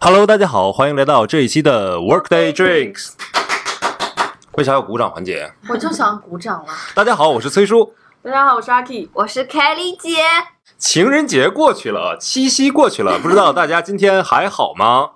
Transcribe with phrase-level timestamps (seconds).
[0.00, 3.14] Hello，大家好，欢迎来到这一期的 Workday Drinks。
[4.52, 5.52] 为啥要鼓掌环节？
[5.68, 6.72] 我就想鼓掌了。
[6.94, 7.92] 大家好，我是崔叔。
[8.22, 10.18] 大家好，我是阿 K，我是 Kelly 姐。
[10.78, 15.10] 情人节过去了，七夕过去了，不知道大家今天还好吗？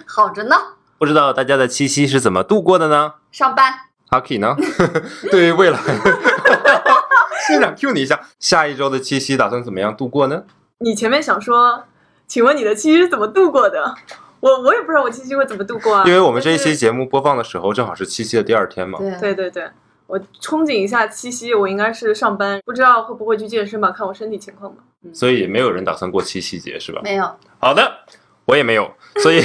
[0.08, 0.56] 好着呢。
[0.98, 3.14] 不知道大家的七夕是怎么度过的呢？
[3.30, 3.72] 上班。
[4.08, 4.56] 阿 K 呢？
[5.30, 5.78] 对于未来，
[7.46, 10.44] 现场 Q 你一下，下一周的七夕打算怎么样度过呢？
[10.78, 11.84] 你前面想说，
[12.26, 13.94] 请问你的七夕是怎么度过的？
[14.40, 16.04] 我我也不知道我七夕会怎么度过啊。
[16.06, 18.98] 因为我们这一期节目播放的时候，正好是七夕的第二天嘛。
[18.98, 19.70] 对对对对，
[20.06, 24.82] 我憧憬一下七夕，我应该是上班，不知道会不会去健身吧，看我身体情况吧。
[25.12, 27.00] 所以没有人打算过七夕节是吧？
[27.02, 27.28] 没有。
[27.58, 28.00] 好的，
[28.44, 29.42] 我也没有，所以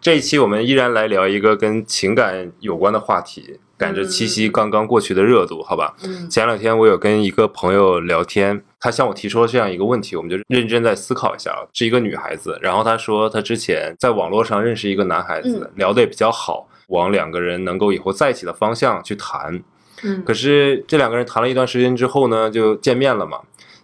[0.00, 3.60] 这一期我们依然来聊一个跟情感有关的话题。
[3.76, 5.94] 赶着七夕刚刚过去的热度，好吧。
[6.02, 11.62] 嗯前两天我有跟一个朋友聊天，他向我提出了这样一个问题，我们就认真在思考一下啊。
[11.72, 19.62] 是一个女孩子，然后她说她之前在网络上认识一个男孩子，嗯聊得也比较好，往两个人能够以后在一起的方向去谈。
[20.02, 23.38] 嗯可是这两个人谈了一段时间之后呢，就见面了嘛。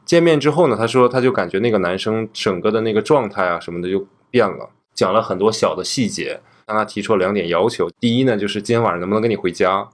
[0.04, 7.90] 见面之后呢，他说他就感觉那个男生整个的那个状态啊什么的就变了，讲了很多小的细节，向他提出了两点要求。
[8.00, 9.88] 第一呢，就是今天晚上能不能跟你回家，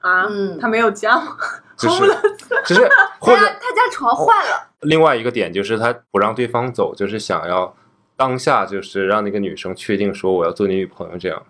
[0.00, 1.22] 啊，嗯他没有家？
[1.76, 2.06] 就是
[2.66, 2.88] 就是
[3.20, 4.70] 或者他家他家床坏了。
[4.80, 7.74] 另外一个点就是他不让对方走，就是想要
[8.16, 11.42] 当下就是让那个女生确定说我要做你女朋友这样。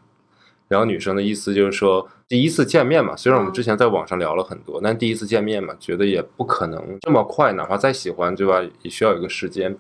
[0.68, 9.76] 然后女生的意思就是说，第一次见面嘛，虽然我们嗯之前在网上聊了很多，但第一次见面嘛，觉得也不可能这么快，哪怕再喜欢，对吧，也需要有一个时间。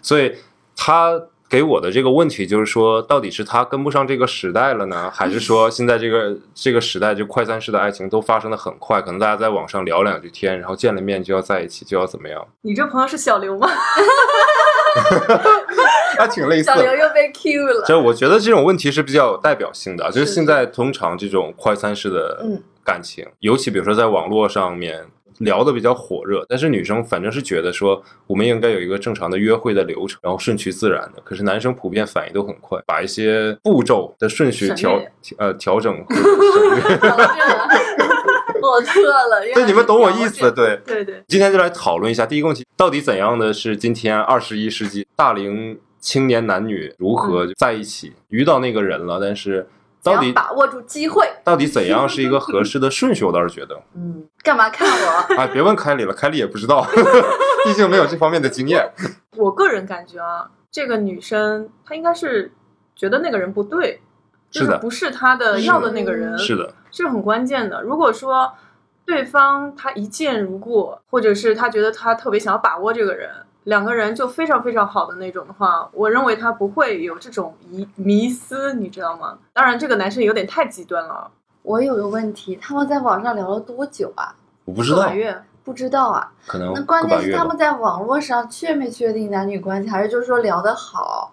[0.00, 0.34] 所以
[0.74, 1.12] 他
[1.52, 12.42] 给我的这个问题就是说，到底是他跟不上这个时代了呢， 还是说现在这个这个时代就快餐式的爱情都发生的很快，可能大家在网上聊两句天，然后见了面就要在一起，就要怎么样？
[12.62, 13.68] 你这朋友是小刘吗？
[16.16, 17.84] 还挺类似小刘又被 Q 了。
[17.86, 25.04] 就我觉得这种问题是比较有代表性的，就是现在通常这种快餐式的嗯感情，尤其比如说在网络上面
[25.38, 31.22] 聊的比较火热，但是女生反正是觉得说我们应该有一个正常的约会的流程，然后顺其自然的。
[31.24, 35.00] 可是男生普遍反应都很快，把一些步骤的顺序调
[35.38, 36.22] 呃调整或者
[36.52, 36.98] 省略。
[36.98, 39.44] 搞这个我错了。
[39.44, 40.50] 原来对，你们懂我意思。
[40.52, 40.80] 对。
[40.86, 48.12] 对对，今天就来讨论一下第一个问题：到底怎样的是今天二十一世纪大龄青年男女如何在一起？
[48.28, 49.66] 遇到那个人了，但是怎
[50.02, 51.26] 到底把握住机会？
[51.44, 53.24] 到底怎样是一个合适的顺序？
[53.24, 55.34] 我倒是觉得，嗯，干嘛看我？
[55.38, 56.84] 哎，别问凯里了，凯里也不知道，
[57.64, 58.90] 毕竟没有这方面的经验。
[59.36, 62.52] 我个人感觉啊，这个女生她应该是
[62.96, 64.00] 觉得那个人不对，
[64.50, 67.82] 就是的不是她的要的那个人，是的，是很关键的。
[67.82, 68.52] 如果说
[69.04, 73.30] 对方他一见如故，或者是他觉得他特别想要把握这个人，
[73.64, 79.38] 两个人就非常非常好的那种的话，我认为他不会有这种疑迷思，你知道吗？
[79.52, 81.30] 当然，这个男生有点太极端了，
[81.62, 84.34] 我有个问题，他们在网上聊了多久啊？
[84.64, 85.42] 我不知道个，月。
[85.64, 86.32] 不知道啊。
[86.44, 87.56] 可能那关键是他们。
[87.56, 91.32] 在网络上确没确定男女关系，还是就是说聊得好？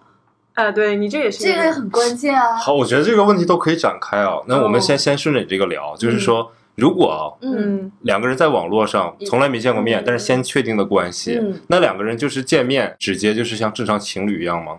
[0.54, 2.54] 哎，对你这也是这个很关键啊。
[2.54, 4.38] 好，我觉得这个问题都可以展开啊。
[4.46, 14.78] 那我们哦先先顺着你这个聊，就是说，如果啊嗯嗯，两个人在网络上嗯从来没见过面嗯，但是先确定的关系，嗯，那两个人就是见面直接就是像正常情侣一样吗？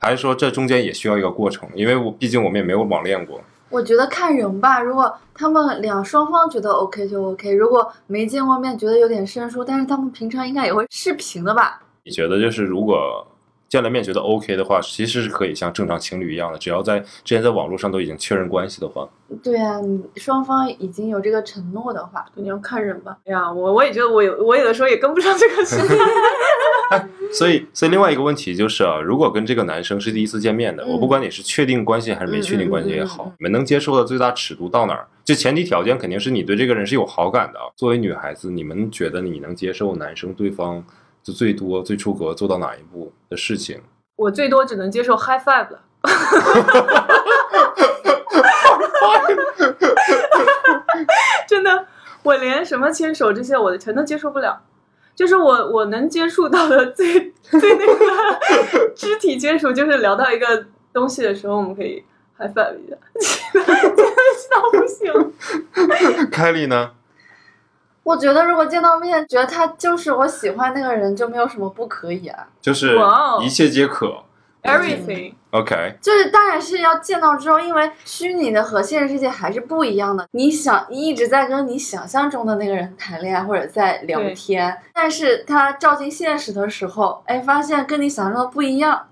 [0.00, 1.68] 还是说这中间也需要一个过程？
[1.74, 3.40] 因为我毕竟我们也没有网恋过。
[3.68, 11.80] 我觉得看人吧，如果他们两双方觉得 OK 就 OK，如果没见过面觉得有点生疏，但是他们平常应该也会视频的吧？
[12.04, 13.26] 你觉得就是如果
[13.72, 19.08] 见了面觉得 OK 的话，其实是可以像正常情侣一样的，只要在之前在网络上都已经确认关系的话，
[19.42, 23.16] 对啊，你双方已经有这个承诺的话，你要看人吧。
[23.24, 27.08] 哎呀，我我也觉得我有，我有的时候也跟不上这个时代。
[27.32, 35.08] 所以所以另外一个问题就是啊，如果跟这个男生是第一次见面的，嗯我不管你是确定关系还是没确定关系也好，你们能接受的最大尺度到哪儿？
[35.24, 37.64] 就前提条件肯定是你对这个人是有好感的啊。
[37.74, 40.84] 作为女孩子，你们觉得你能接受男生对方
[41.22, 43.80] 就最多最出格做到哪一步的事情？
[44.16, 45.80] 我最多只能接受 high five 了。
[51.48, 51.86] 真的，
[52.22, 54.62] 我连什么牵手这些我全都接受不了。
[55.14, 57.94] 就是我我能接触到的最最那个
[58.96, 62.02] 肢体接触，就是聊到一个东西的时候，我们可以
[62.38, 62.96] high five 一下，
[63.52, 63.62] 真
[63.96, 64.02] 的
[64.38, 65.12] 笑不行。
[66.32, 66.92] 凯莉呢？
[68.02, 72.46] 我觉得如果见到面，觉得他就是我喜欢那个人，就没有什么不可以啊。
[72.60, 72.98] 就是
[73.42, 74.24] 一切皆可。
[74.62, 80.24] Everything，OK，就是当然是要见到之后，因为虚拟的和现实世界还是不一样的。
[80.30, 89.08] 你想，你一直在跟你想象中的那个人谈恋爱或者在聊天，但是他照进现实的时候，哎，发现跟你想象中的不一样，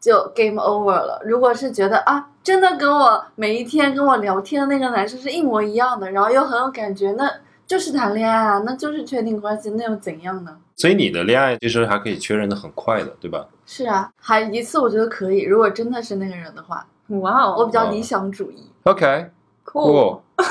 [0.00, 1.22] 就 game over 了。
[1.24, 7.30] 如果是觉得啊，真的跟我每一天跟我聊天的那个男生是一模一样的，然后又很有感觉，那
[7.66, 10.56] 就是谈恋爱啊，那就是确定关系，那又怎样呢？
[10.76, 13.46] 所以你的恋爱其实还可以确认的很快的，对吧？
[13.64, 15.42] 是啊，还一次我觉得可以。
[15.42, 18.70] 如果真的是那个人的话，哇哦，我比较理想主义。
[18.84, 19.30] OK，
[19.64, 20.20] 酷。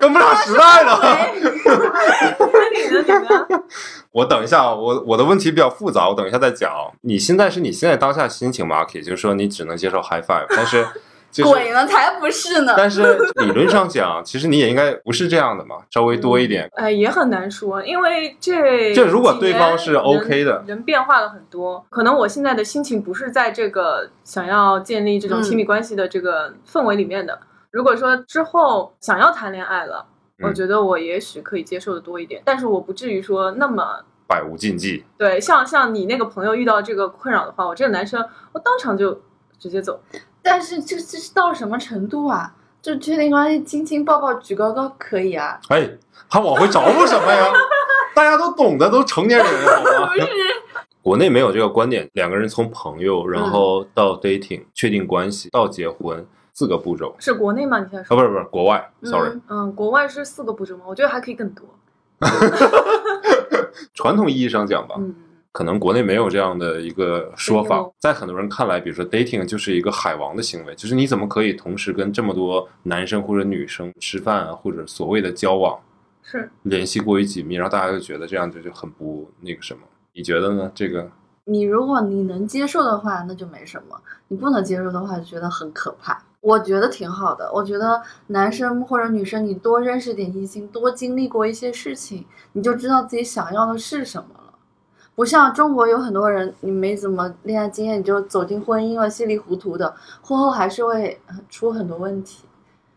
[0.00, 0.98] 跟不上时代了。
[1.00, 1.40] 那你
[2.96, 3.04] 呢？
[3.06, 3.62] 你呢？
[4.12, 6.90] 我等一下啊，我我的问题比较复杂，我等一下再讲啊。
[7.02, 10.86] 你现在是你现在当下心情吗？K，就是说你只能接受 high five，但是
[11.38, 12.74] 就是鬼呢，才不是呢。
[12.76, 16.68] 但是理论上讲，其实你也应该不是这样的嘛，稍微多一点。
[16.74, 21.86] 哎，也很难说，因为这这如果对方是 OK 的人，人变化了很多。
[21.90, 27.38] 可能我现在的心情不是在这个想要建立这种亲密关系的这个氛围里面的。
[27.70, 30.06] 如果说之后想要谈恋爱了，
[30.40, 35.04] 嗯我觉得我也许可以接受的多一点，但是我不至于说那么百无禁忌。
[35.16, 35.40] 对。
[35.40, 39.20] 像像你那个朋友遇到这个困扰的话，我这个男生我当场就
[39.58, 40.00] 直接走。
[40.42, 42.54] 但是这这是到什么程度啊？
[42.80, 45.58] 就确定关系，亲亲抱抱举高高可以啊？
[45.68, 45.90] 哎，
[46.28, 47.52] 还往回找补什么呀？
[48.14, 50.12] 大家都懂的，都成年人了好吗？
[50.14, 50.26] 不是，
[51.02, 56.24] 国内没有这个观点，两个人从朋友，然后到 dating、确定关系到结婚
[56.54, 57.14] 四个步骤。
[57.18, 57.80] 是国内吗？
[57.80, 58.16] 你现在啊，说？
[58.16, 60.84] 不是不是，国外，sorry，、嗯嗯，国外是四个步骤吗？
[60.86, 61.66] 我觉得还可以更多。
[63.94, 65.14] 传统意义上讲吧，嗯。
[65.58, 75.76] 可能国内没有这样的一个说法，在很多人看来，比如说 dating 就是一个海王的行为，就是你怎么可以同时跟这么多男生或者女生吃饭啊，或者所谓的交往
[76.22, 79.80] 是联系过于紧密，然后大家就觉得这样就就很不那个什么。
[80.14, 80.70] 你觉得呢？
[80.72, 81.10] 这个
[81.44, 83.96] 你如果你能接受的话，那就没什么；
[84.28, 86.22] 你不能接受的话，就觉得很可怕。
[86.40, 87.50] 我觉得挺好的。
[87.52, 94.47] 我觉得男生或者女生，你多认识点异性，多经历过一些事情，你就知道自己想要的是什么了。
[95.18, 99.92] 不像中国有很多人，你没怎么恋爱经验，你就走进婚姻了，稀里糊涂的，
[100.22, 102.44] 婚后还是会呃出很多问题。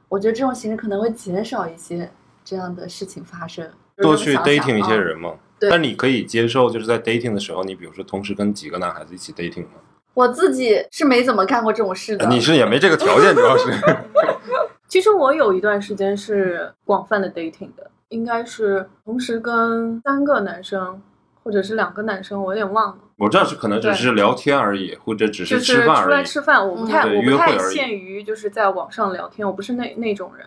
[0.08, 2.12] 我觉得这种形式可能会减少一些
[2.46, 3.68] 这样的事情发生。
[3.98, 5.34] 多去 dating 一些啊人嘛。
[5.60, 9.82] 对但你可以接受，就是在 dating 的时候，你比如说同时跟几个男孩子一起 dating 吗？
[10.14, 12.28] 我自己是没怎么干过这种事的。
[12.28, 13.74] 你是也没这个条件，主要是。
[14.88, 21.02] 其实我有一段时间是广泛的 dating 的，应该是同时跟三个男生，
[21.44, 23.04] 或者是两个男生，我有点忘了。
[23.18, 26.24] 我知道是可能只是聊天而已，或者只就是吃饭出来。
[26.24, 30.46] 吃饭，我不太、嗯我不太限于就是在网上聊天，我不是那那种人，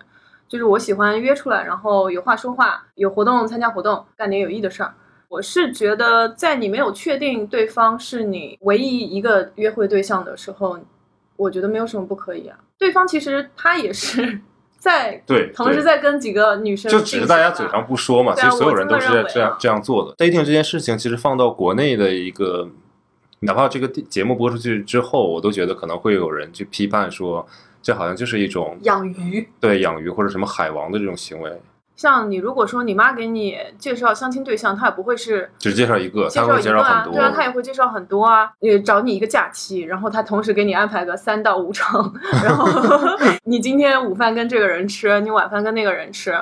[0.49, 4.93] 就是我喜欢约出来，然后有话说话，有活动参加活动，干点有意义的事儿。
[5.29, 10.79] 我是觉得，在你没有确定对方是你唯一一个约会对象的时候，
[11.37, 12.56] 我觉得没有什么不可以啊。
[12.79, 14.40] 对方其实他也是
[14.85, 20.15] 在对，同时在跟几个女生就只是大家嘴上不说嘛，其实所有人都是这么认为啊是这样这样做的。
[20.17, 22.69] dating 这件事情，其实放到国内的一个，
[23.41, 27.47] 哪怕这个节目播出去之后，我都觉得可能会有人去批判说，
[27.83, 31.51] 这好像就是一种养鱼，对养鱼或者什么海王的这种行为。
[31.96, 37.12] 像你如果说你妈给你介绍相亲对象，她也不会是只介绍一个，介他会介绍一个啊，绍很多。
[37.14, 42.12] 对啊，她也会介绍很多啊，也找你一个假期，然后她同时给你安排个三到五场，
[42.43, 42.67] 然后
[43.44, 46.35] 你今天午饭跟这个人吃，你晚饭跟那个人吃，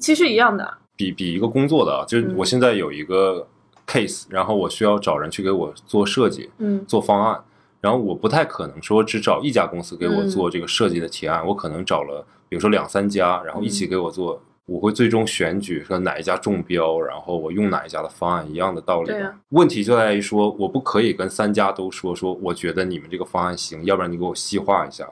[0.00, 0.78] 其实一样的。
[0.96, 3.46] 比比一个工作的啊，就是嗯我现在有一个
[3.86, 7.40] case，、然后我需要找人去给我做设计、嗯做方案，
[7.80, 14.42] 然后我不太可能说只找一家公司给我嗯做这个设计的提案，我可能找了比如说两三家，然后一嗯起给我做。
[14.66, 19.12] 我会最终选举说哪一家中标，然后我用哪一家的方案，一样的道理。
[19.50, 25.08] 问题就在于说，我不可以跟三家都说说，我觉得你们这个方案行，要不然你给我细化一下。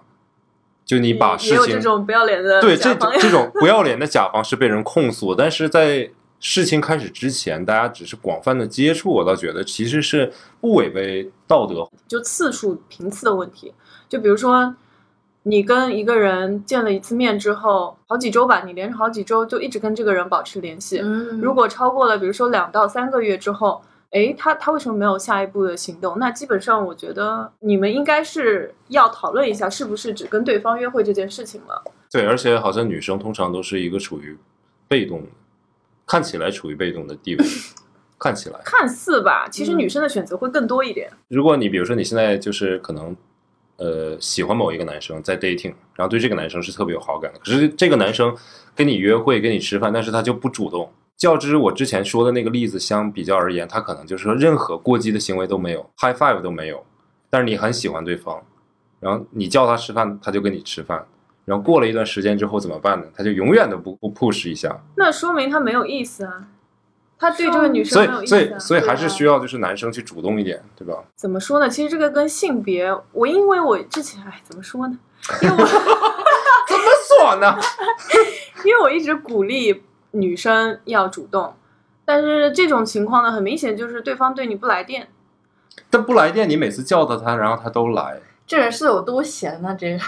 [0.84, 10.30] 就你把事情这种不要脸的对这这种 不要脸的甲方是被人控诉，但是在事情开始之前，大家只是广泛的接触，我倒觉得其实是
[10.60, 11.88] 不违背道德。
[12.06, 13.72] 就次数频次的问题。
[14.10, 14.74] 就比如说，
[15.46, 21.00] 你跟一个人见了一次面之后，好几周吧，你连着好几周就一直跟这个人保持联系。
[21.02, 26.18] 嗯，如果超过了，比如说两到三个月之后，诶，他他为什么没有下一步的行动？
[26.18, 31.84] 那基本上我觉得你们应该是要讨论一下，是不是只跟对方约会这件事情了。
[32.10, 34.38] 对，而且好像女生通常都是一个处于
[34.88, 35.28] 被动的，
[36.06, 37.44] 看起来处于被动的地位，
[38.18, 38.58] 看起来。
[38.64, 41.10] 看似吧，其实嗯女生的选择会更多一点。
[41.28, 43.14] 如果你比如说你现在就是可能，
[43.76, 48.34] 呃，喜欢某一个男生在 dating，然后对这个男生是特别有好感的，可是这个男生
[48.74, 50.90] 跟你约会、跟你吃饭，但是他就不主动。
[51.16, 56.84] 较之我之前说的那个例子相比较而言，他可能就是说任何过激的行为都没有，high five 都没有，
[57.30, 58.42] 但是你很喜欢对方，
[59.00, 61.06] 然后你叫他吃饭，他就跟你吃饭，
[61.44, 63.06] 然后过了一段时间之后怎么办呢？
[63.14, 66.48] 他就永远都不不 push 一下，那说明他没有意思啊，
[67.24, 68.56] 他对这个女所以所生很有意思、啊。
[68.56, 71.02] 以所以还是需要就是男生去主动一点，对吧？
[71.16, 71.68] 怎么说呢？
[71.68, 74.98] 其实这个跟性别，我因为我之前哎，怎么说呢？
[75.42, 75.64] 因为我
[76.68, 77.56] 怎么说呢？
[78.64, 81.54] 因为我一直鼓励女生要主动，
[82.04, 85.08] 但是这种情况呢，很明显就是对方对你不来电。
[85.90, 89.76] 但不来电，你每次叫到，他然后他都来，这人是有多闲呢？
[89.78, 89.98] 这个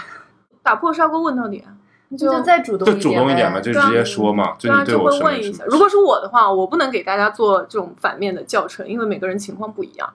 [0.63, 1.76] 打破砂锅问到底啊，你
[2.15, 5.41] 就再主动就主动一点嘛，就直接说嘛，就对啊，你对就会我什么什么。
[5.41, 5.63] 问一下。
[5.65, 10.13] 如果是我的话，我不能给大家做这种反面的教程，因为每个人情况不一样。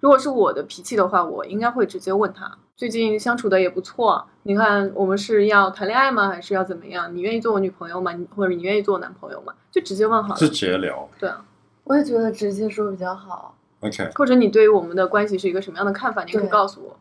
[0.00, 7.14] 如果是我的脾气的话，我应该会直接问他，最近相处的也不错，你看我们是要谈恋爱吗，还是要怎么样？
[7.14, 8.12] 你愿意做我女朋友吗？
[8.12, 9.52] 你或者你愿意做我男朋友吗？
[9.70, 10.40] 就直接问好了。
[10.40, 11.44] 就直接聊对啊，
[11.84, 13.54] 我也觉得直接说比较好。
[13.80, 16.96] ，OK，或者你对于我们的关系是一个什么样的看法，你可以告诉我。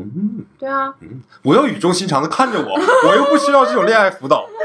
[0.00, 0.44] 嗯。
[0.58, 2.74] 对啊，嗯，不要语重心长的看着我，
[3.08, 4.46] 我又不需要这种恋爱辅导。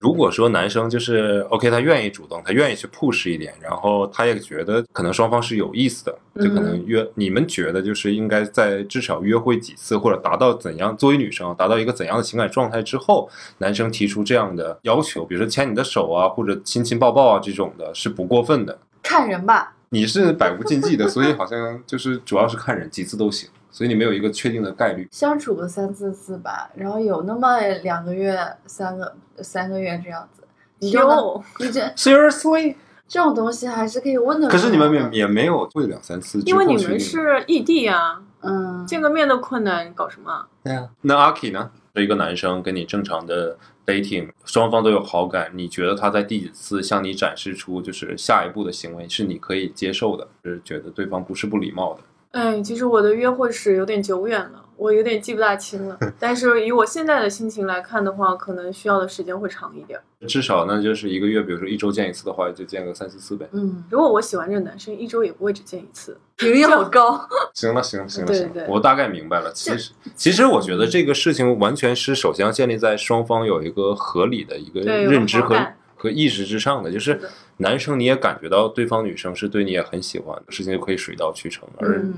[0.00, 13.28] 如果说男生就是 OK，他愿意主动，他愿意去 push 一点，然后他也觉得可能双方是有意思的，就可能约、你们觉得就是应该在至少约会几次，或者达到怎样作为女生达到一个怎样的情感状态之后，
[13.58, 18.78] 男生提出这样的要求，比如说牵你的手啊，或者亲亲抱抱啊这种的，是不过分的。
[19.02, 25.08] 看人吧，你是百无禁忌的，所以好像就是主要是看人，几次都行，所以你没有一个确定的概率。
[25.10, 30.42] 相处个三四次吧，然后有那么两个月、三个三个月这样子，
[30.80, 32.74] 你就能哟，你这 Seriously？
[33.08, 34.48] 这种东西还是可以问的。
[34.48, 40.46] 可是你们也也没有会两三次，因为你们是异地啊，嗯，见个面都困难，搞什么啊？
[40.62, 40.90] 对啊。
[41.00, 41.70] 那阿 K 呢？
[42.00, 52.00] 一个男生跟你正常的 dating，双方都有好感，你觉得他在第几次向你展示出就是下一步的行为是你可以接受的，是觉得对方不是不礼貌的？
[52.32, 55.98] 哎，其实我的约会史有点久远了，我有点记不大清了。
[56.18, 60.00] 但是以我现在的心情来看的话，可能需要的时间会长一点。
[60.26, 63.46] 至少那就是一个月，比如说一周见一次的话，就见个三四次呗。
[63.52, 66.18] 嗯，如果我喜欢这个男生，一周也不会只见一次。
[66.36, 67.28] 频率好高。
[67.54, 69.52] 行了，行了，行了，我大概明白了。
[69.52, 75.56] 其实，其实我觉得这个事情完全是首先要建立在双方有一个合理的一个认知和
[75.96, 77.20] 和意识之上的，就是
[77.58, 82.14] 男生你也感觉到对方女生是对你也很喜欢，事情就可以水到渠成，而嗯，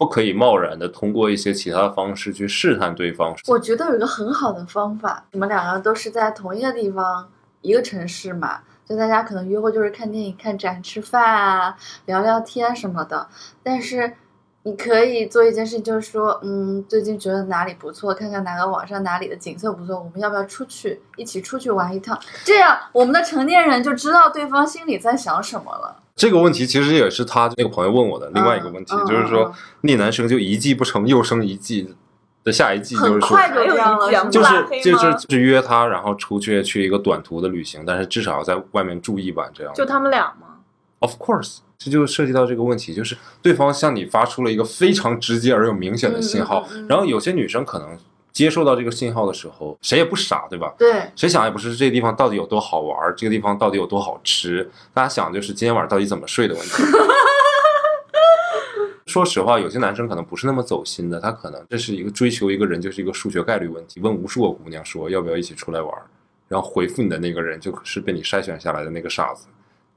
[0.00, 3.36] 不可以贸然的通过一些其他方式去试探对方。
[3.46, 7.28] 我觉得有一个很好的方法，你们两个都是在同一个地方，
[7.60, 11.76] 一个城市嘛，就大家可能约会就是看电影、看展、吃饭啊，
[12.06, 13.28] 聊聊天什么的。
[13.62, 14.10] 但是
[14.62, 22.18] 你可以做一件事，就是说，嗯，最近觉得哪里不错，看看哪个网上哪里的景色不错，我们要不要出去一起出去玩一趟？
[22.42, 25.99] 这样我们的成年人就知道对方心里在想什么了。
[26.16, 29.52] 这个问题其实也是他那个朋友问我的另外一个问题，嗯就是说嗯
[29.82, 31.94] 那男生就一计不成又生一计
[32.44, 33.48] 的下一计，就是说快
[34.30, 39.72] 就是就是就是约他，然后出去去一个短途的旅行，但是至少要在外面住一晚这样。
[39.74, 40.58] 就他们俩吗
[41.00, 47.98] ？Of course，这就涉及到这个问题，就是对方向你发出了一个非常直接而又明显的信号，嗯嗯嗯嗯然后有些女生可能
[48.32, 50.72] 接受到这个信号的时候，谁也不傻，对吧？
[50.78, 56.82] 对，谁想也不是这个地方到底有多好玩，这个地方到底有多好吃，大家想就是今天晚上到底怎么睡的问题。
[59.06, 65.92] 说实话，有些男生可能不是那么走心的，他可能这是一个追求一个人就是一个数学概率问题，问无数个姑娘说要不要一起出来玩，
[66.46, 69.48] 然后回复你的那个人就是被你筛选下来的那个傻子。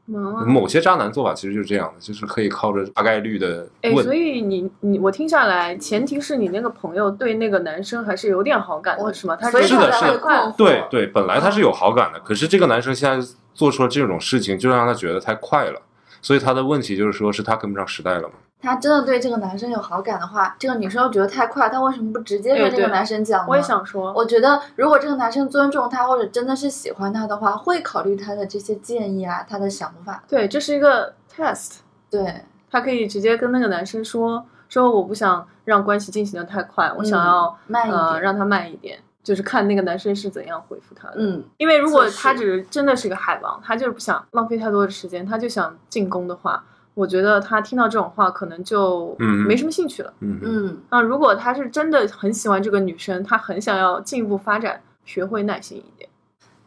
[0.05, 9.37] 嗯，某些渣男做法其实就是这样的，就是可以靠着大概率的哎，所，以你你我听下来，前提是你那个朋友对那个男生还是有点好感我的，是吗？
[9.37, 15.81] 他是的是的对对，本来他是有好感的，可是这个男生现在做出了这种事情，就让他觉得太快了，
[16.21, 18.33] 所以他的问题就是说是他跟不上时代了嘛。
[18.63, 23.47] 他真的对这个男生有好感的话，这个女生又觉得太快，她为什么不直接跟这个男生讲呢？
[23.49, 30.23] 我也想说，我觉得，如果这个男生尊重她，或者真的是喜欢她的话，会考虑她的这些建议啊，她的想法。
[30.29, 31.79] 对，这是一个 test，
[32.09, 38.01] 对，他可以直接跟那个男生说说我不想让关系进行的太快，我想要、嗯慢一点。
[38.01, 41.15] 呃让他慢一点，就是看那个男生是怎样回复他的。
[41.17, 50.13] 嗯，因为如果他只是真的是个海王，他就是不想浪费太多的时间，他就想进攻的话，我觉得他听到这种话可能就嗯没什么兴趣了。
[50.19, 56.09] 嗯嗯，嗯，啊，如果他是真的很喜欢这个女生，他很想要进一步发展，学会耐心一点。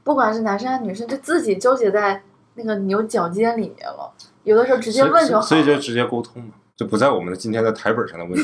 [0.02, 2.22] 不管是男生还是女生，就自己纠结在
[2.54, 4.12] 那个牛角尖里面了。
[4.44, 5.46] 有的时候直接问就好了。
[5.46, 8.42] 所以就直接沟通嘛，就不在我们的今天的台本上的问题。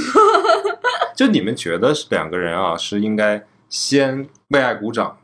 [1.15, 5.17] 就你们觉得是两个人啊，是应该先为爱鼓掌，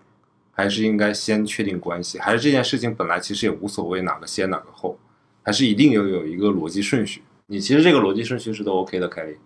[0.52, 4.98] 还是应该先确定关系，还是这件事情本来其实也无所谓哪个先哪个后，
[5.48, 7.24] 还是一定要有一个逻辑顺序？
[7.46, 9.38] 你其实这个逻辑顺序是都 OK 的，凯莉。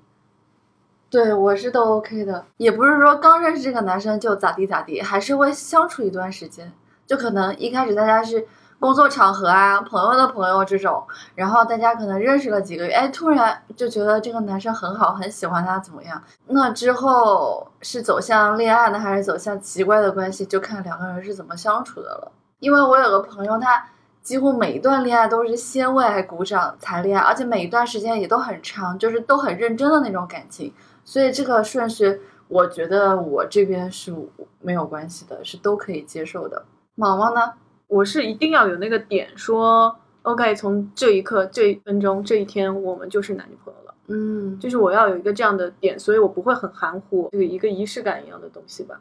[1.09, 6.73] 对我是都 OK 的，也不是说刚认识这个男生就咋地咋地，还是会相处一段时间。
[7.07, 8.45] 就可能一开始大家是
[8.81, 11.07] 工作场合啊，朋友的朋友这种，
[11.37, 16.21] 然后大家可能认识了几个月，哎，突然就觉得这个男生很好，很喜欢他，怎么样？
[16.49, 22.33] 那之后是走向恋爱呢，还是走向奇怪的关系，就看两个人是怎么相处的了。
[22.59, 23.85] 因为我有个朋友，他
[24.23, 30.73] 几乎每一段恋爱都是先为爱鼓掌才恋爱，而且每一段时间也都很长，就是都很认真的那种感情。
[31.05, 34.15] 所以这个顺序，我觉得我这边是
[34.61, 36.65] 没有关系的，是都可以接受的。
[36.95, 37.53] 毛毛呢？
[37.89, 43.95] 我是一定要有那个点，说 OK，从这一刻、这一分钟、这一天，我们就是男女朋友了。
[44.07, 49.01] 嗯，就是我要有一个这样的点，所以我不会很含糊，这个一个仪式感一样的东西吧。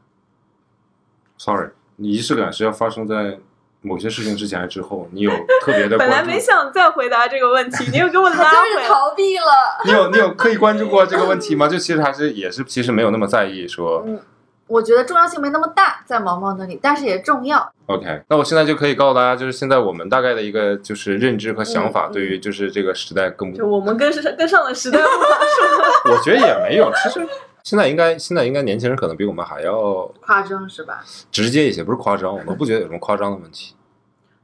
[1.38, 3.40] Sorry，你仪式感是要发生在
[3.82, 5.08] 某些事情之前还是之后？
[5.12, 8.36] 你有特别的 本来没想再回答这个问题，你又给我拉
[8.76, 8.88] 回来。
[8.88, 9.46] 逃避了。
[9.86, 11.68] 你有你有刻意关注过这个问题吗？
[11.68, 14.20] 就其实还是也是其实没有那么在意说嗯，
[14.68, 17.72] 我觉得重要性没那么大，在毛毛那里，但是也重要。
[17.88, 25.84] OK，那我现在就可以告诉大家，就是现在我们大概的一个就是认知和想法，对于就是这个时代更不就我们跟上跟上了时代步伐，是吗？
[26.16, 27.28] 我觉得也没有，其实
[27.64, 31.04] 现在应该现在应该年轻人可能比我们还要夸张是吧？
[31.32, 33.76] 直接一些，不是夸张，我们不觉得有什么夸张的问题。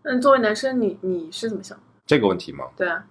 [0.04, 1.78] 嗯，作为男生，你你是怎么想？
[2.06, 2.66] 这个问题吗？
[2.78, 3.04] 对啊，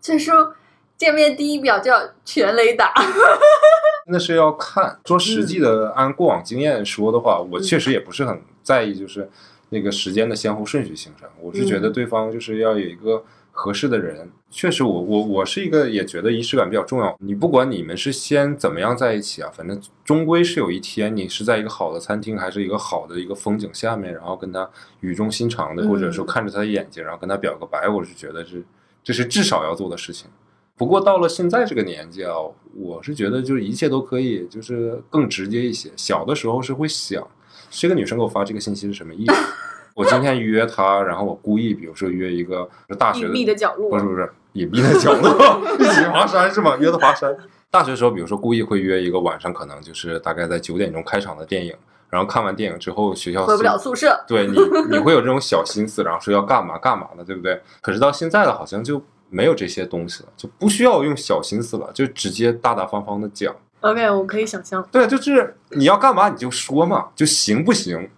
[0.00, 0.54] 所以说
[0.96, 2.94] 见面第一秒就要全雷打。
[4.08, 4.98] 那是要看。
[5.04, 9.28] 说实际的，按过往经验说的话，我嗯确实也不是很在意，就是
[9.70, 11.28] 那个时间的先后顺序性上。
[11.40, 14.30] 我是觉得嗯对方就是要有一个合适的人。
[14.56, 17.14] 确实我，我我是一个也觉得仪式感比较重要。
[17.20, 24.66] 你不管你们是先怎么样在一起啊，反正终归是有一天你是在一个好的餐厅，还是一个好的一个风景下面，然后跟他
[25.00, 28.64] 语重心长的，嗯或者说看着他的眼睛，然后跟他表个白，我是觉得是
[29.04, 30.26] 这是至少要做的事情。
[30.74, 32.32] 不过到了现在这个年纪啊，
[32.74, 35.90] 我是觉得就是一切都可以，就是更直接一些。
[35.96, 37.22] 小的时候是会想，
[37.68, 39.34] 这个女生给我发这个信息是什么意思？
[39.94, 42.66] 我今天约她，然后我故意，比如说约一个
[42.98, 46.76] 大学的角落不是不是隐蔽的角落， 一起爬山是吗？
[46.78, 47.36] 约的华山。
[47.70, 51.74] 大学时候，比如说故意会约一个晚上，可能就是大概在九点钟开场的电影，
[52.08, 54.18] 然后看完电影之后，学校回不了宿舍。
[54.26, 54.56] 对你，
[54.90, 57.60] 你会有这种小心思，然后说要干嘛干嘛的，对不对？
[57.82, 63.54] 可是到现在了，好像就没有这些东西了，就不需要用小心思了，就直接大大方方的讲。
[63.80, 64.82] OK，我可以想象。
[64.90, 68.08] 对，就是你要干嘛你就说嘛，就行不行？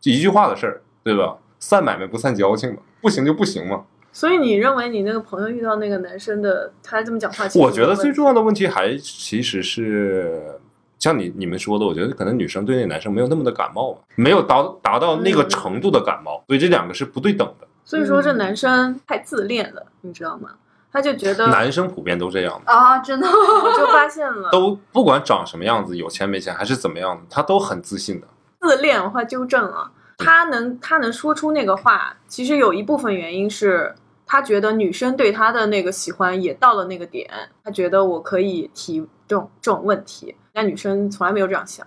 [0.00, 1.36] 就一句话的事儿，对吧？
[1.58, 3.82] 散买卖不散交情嘛，不行就不行嘛。
[4.18, 10.58] 所以你认为你那个朋友遇到那个男生的，他这么讲话，我觉得最重要的问题还其实是。
[10.98, 17.68] 像你你们说的，我觉得可能女生对那男生没有那么的感冒吧，没有达达到那个嗯程度的感冒，所以这两个是不对等的。
[17.84, 20.50] 所以说这嗯男生太自恋了，你知道吗？
[20.92, 22.72] 他就觉得，男生普遍都这样的。
[22.72, 28.26] 啊，真的，我就发现了， 都不管长什么样子，有钱没钱还是怎么样的，他都很自信的。
[28.60, 33.94] 自恋，我话纠正啊，他能他能说出那个话，其实有一部分原因是
[34.30, 37.28] 他觉得女生对他的那个喜欢也到了那个点，
[37.64, 41.86] 他觉得我可以提这种这种问题，但女生从来没有这样想，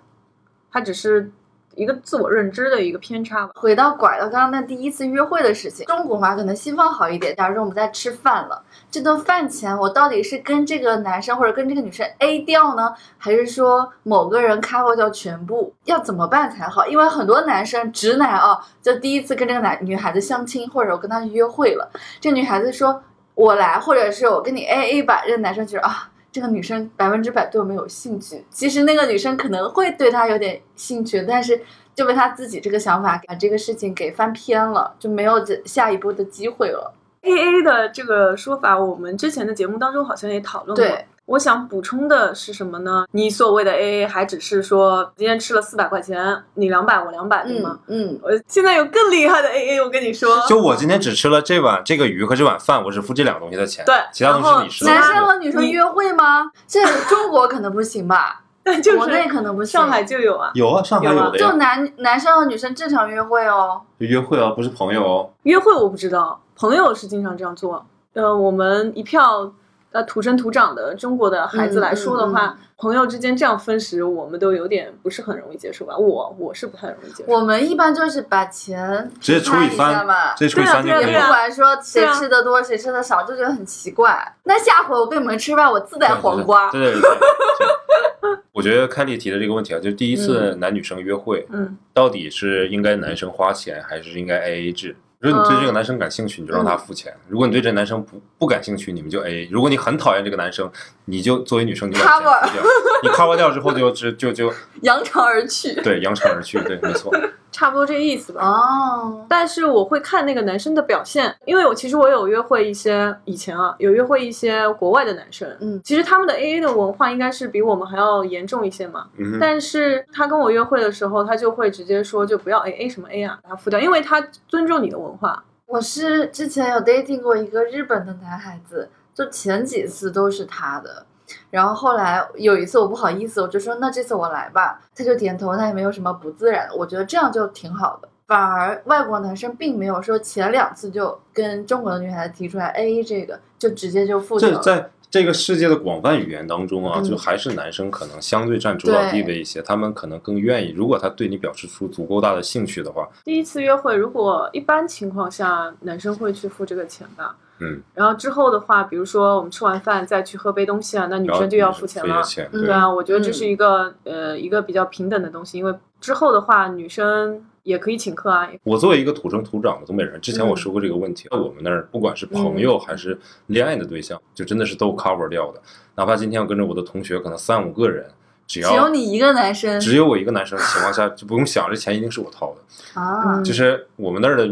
[0.71, 1.31] 他只是
[1.75, 3.51] 一个自我认知的一个偏差吧。
[3.55, 7.35] 回到拐到刚刚那第一次约会的事情，中国嘛，可能西方好一点。
[7.35, 15.73] 假如说我们在吃饭了，这顿饭钱我到底是跟这个男生或者跟这个女生 A 掉呢，还是说某个人 cover 掉全部？
[15.85, 16.85] 要怎么办才好？
[16.85, 23.01] 因为很多男生直男啊，就第一次跟这个男女孩子相亲，或者我跟他约会了，这女孩子说
[23.33, 26.09] 我来，或者是我跟你 A A 吧，这男生觉得啊。
[26.31, 31.61] 这个女生百分之百对我们有兴趣，其实那个女生可能会对他有点兴趣，但是
[31.93, 36.93] 就被他自己这个想法把这个事情给翻篇了，就没有这下一步的机会了。
[37.21, 40.83] A A 的这个说法，我们之前的节目当中好像也讨论过。
[40.83, 43.05] 对，我想补充的是什么呢？
[43.11, 47.79] 你所谓的 A A 还只是说今天吃了四百块钱，你两百我两百，对吗？
[47.87, 54.83] 嗯，我现在有更厉害的 A A，我跟你说，就我今天只吃了这碗这个鱼和这碗饭，我只付这两个东西的钱，对其他东西你吃。
[54.83, 56.51] 男生和女生约会吗？
[56.67, 59.79] 这 中国可能不行吧， 但就国内可能不行。
[59.79, 60.51] 上海就有啊。
[60.53, 63.79] 有啊，上海有啊就男男生和女生正常约会哦。
[63.97, 65.29] 就约会啊，不是朋友哦。
[65.43, 67.85] 约会我不知道，朋友是经常这样做。
[68.13, 69.49] 呃，我们一票
[69.91, 75.95] 呃土生土长的中国的孩子来说的话，嗯嗯朋友之间这样分食，我们都有点不是很容易接受吧？
[75.95, 77.31] 我我是不太容易接受。
[77.31, 81.27] 我们一般就是把钱直接除以摊一下三嘛，直接除以三就可以也不。
[81.27, 84.35] 管说谁吃的多谁吃的少，就觉得很奇怪。
[84.45, 86.71] 那下回我跟你们吃饭，我自带黄瓜。
[86.71, 88.37] 对对对对对。
[88.51, 94.95] 我觉得凯莉提的这个问题啊，就是第一次男女生约会，嗯，到底是应该男生花钱，还是应该 A A 制？
[95.21, 99.47] 如果你对这个男生感兴趣，你就让他付钱；如果你对这男生不不感兴趣，你们就 A。
[99.51, 100.69] 如果你很讨厌这个男生，
[101.05, 102.63] 你就作为女生你就把钱付掉。
[103.03, 105.79] 你 cover 掉之后就就就就扬长而去。
[105.83, 107.13] 对扬长而去，对，没错。
[107.51, 108.41] 差不多这个意思吧。
[108.43, 119.07] 哦，但是我会看那个男生的表现，因为我其实我有约会一些以前啊，有约会一些国外的男生，嗯其实他们的 A A 的文化应该是比我们还要严重一些嘛。
[119.17, 125.43] 嗯，但是他跟我约会的时候，他就会直接说就不要 A A 什么 A 啊，把它付掉，因为他尊重你的文化。
[125.67, 131.05] 我是之前有 dating 过一个日本的男孩子，就前几次都是他的，
[131.51, 138.09] 然后后来有一次我不好意思，我就说那这次我来吧，他就点头，他也没有什么不自然的，我觉得这样就挺好的。
[138.25, 144.41] 反而外国男生并没有说前两次就跟中国的女孩子提出来 A A 这个，就直接就付了。
[144.41, 162.21] 这在这个世界的广泛语言当中啊，嗯就还是男生可能相对占主导地位一些，他们可能更愿意，如果他对你表示出足够大的兴趣的话，第一次约会，如果一般情况下男生会去付这个钱吧，嗯，然后之后的话，比如说我们吃完饭再去喝杯东西啊，那女生就要付钱了。
[162.51, 168.49] 对对啊，我觉得这是一个、呃一个比较平等的东西，因为之后的话，女生也可以请客啊。
[168.63, 175.61] 我作为一个土生土长的东北人，之前我嗯说过这个问题，在我们那儿不管是朋友还是恋爱的对象，就真的是都 cover 掉的。
[175.95, 178.09] 哪怕今天我跟着我的同学，可能三五个人，
[178.47, 182.99] 只要只有要你一个男生只有我一个男生的情况下，就不用想，这钱一定是我掏的。
[182.99, 184.49] 啊嗯，就是我们那儿的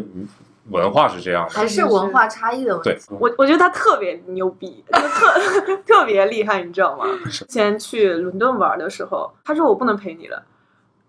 [0.71, 5.39] 文化是这样的，还是文化差异的问对题。，我我觉得他特别牛逼，就特
[5.85, 7.05] 特别厉害，你知道吗？
[7.29, 10.41] 之前去伦敦玩的时候，他说我不能陪你了，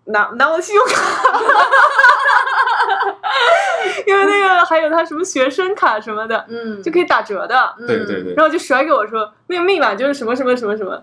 [0.05, 0.93] 拿拿我的信用卡，
[4.07, 8.33] 因为那个还有他什么学生卡什么的，嗯，就可以打折的，嗯对对对。
[8.35, 11.01] 然后就甩给我说那个密码就是什么什么什么什么，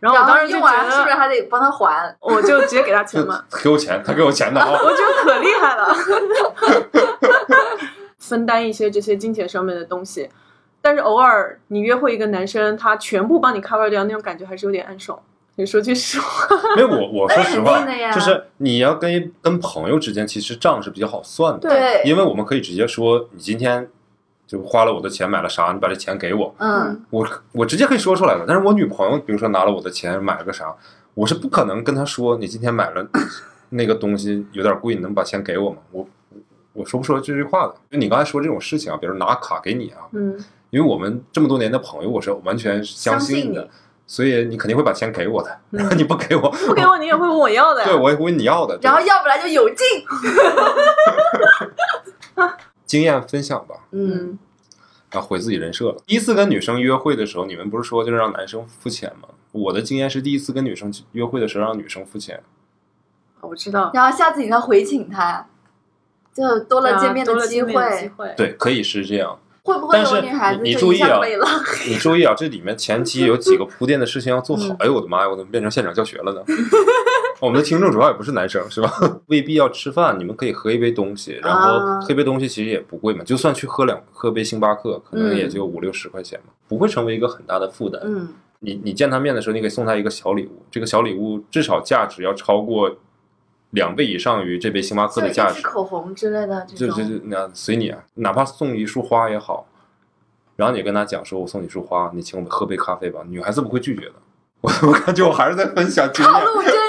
[0.00, 2.14] 然后我当时就觉用完是不是，还得帮他还？
[2.20, 4.70] 我就直接给他钱就嘛，给我钱，他给我钱的啊。
[4.82, 5.94] 我觉得可厉害了，
[8.18, 10.28] 分担一些这些金钱上面的东西。
[10.80, 15.18] 但是偶尔你约会一个男生，他全部帮你 cover 掉，那种感觉还是有点暗爽。
[15.56, 23.90] 你说句实话， 没有我，我说实话就是你要跟跟朋友之间，其实账是比较好算的，对，因为我们可以直接说，你今天
[24.48, 28.46] 就花了我的钱买了啥，你把这钱给我，嗯，我我直接可以说出来的。
[28.48, 30.74] 但是我女朋友，比如说拿了我的钱买了个啥，
[31.12, 33.06] 我是不可能跟她说，你今天买了
[33.68, 35.76] 那个东西有点贵，你能把钱给我吗？
[35.92, 36.08] 我
[36.72, 37.74] 我说不出来这句话的。
[37.90, 43.68] 就你刚才说这种事情啊，比如拿卡给你啊，嗯，因为我们这么多年的朋友，我是完全相信的，
[44.06, 45.54] 所以你肯定会把钱给我的。
[45.68, 47.86] 然后 你不给我，不给我你也会问我要的呀。
[47.86, 48.78] 对我也会问你要的。
[48.80, 49.84] 然后要不然就有劲。
[52.88, 54.38] 经验分享吧，嗯，嗯，
[55.12, 56.02] 然后毁自己人设了。
[56.04, 59.28] 第一次跟女生约会的时候，你们不是说就是让男生付钱吗？
[59.52, 62.42] 我的经验是第一次跟女生约会的时候让女生付钱，
[63.42, 65.46] 我知道，然后下次你再回请他，
[66.34, 68.34] 就多了见面的机了见面的机会。
[68.36, 69.38] 对，可以是这样。
[69.64, 71.46] 会不会是有女孩子你注意啊没了？
[71.86, 74.76] 你注意啊，这里面前期有几个铺垫的事情要做好嗯。
[74.80, 76.42] 哎呦我的妈呀，我怎么变成现场教学了呢？
[77.40, 78.90] 我们的听众主要也不是男生，是吧？
[79.26, 88.00] 未必要吃饭，你们可以喝一杯东西，然后啊喝一杯东西其实也不贵嘛，就算去喝两喝杯星巴克，可能也就五六十块钱嘛，不会成为一个很大的负担。
[88.04, 88.28] 嗯，
[88.60, 92.96] 你你见他面的时候，你可以送他一个小礼物，这个小礼物至少价值要超过
[93.70, 95.62] 两倍以上于这杯星巴克的价值。
[95.62, 97.04] 口红之类的这就就。
[97.04, 99.68] 就那随你啊，哪怕送一束花也好，
[100.56, 104.14] 然后你跟他讲说，我送你一束花，你请我们喝杯咖啡吧，女孩子不会拒绝的。
[104.60, 106.87] 我我感觉我还是在分享经验，套路真是，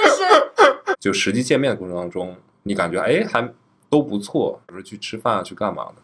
[1.00, 3.52] 就实际见面的过程当中，你感觉哎还
[3.88, 5.94] 都不错，比如说去吃饭啊，去干嘛的。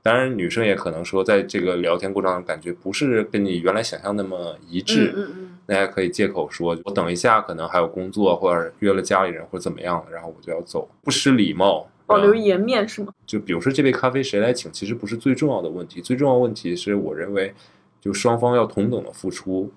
[0.00, 13.12] 当然，女生也可能说，在这个聊天过程中，感觉不是跟你原来想象那么一致，嗯嗯那也可以借口说，我等一下可能还有工作，或者约了家里人或者怎么样的，然后我就要走，不失礼貌，保留颜面是吗？
[13.26, 17.52] 就比如说这杯咖啡谁来请，其实不是最重要的问题，最重要的问题是我认为，
[18.00, 19.70] 就双方要同等的付出。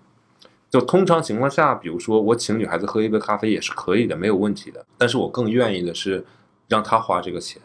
[0.71, 4.84] 就通常情况下，比如说我请女孩子喝一杯咖啡也是可以的，没有问题的。
[4.97, 6.25] 但是我更愿意的是
[6.69, 7.62] 让她花这个钱，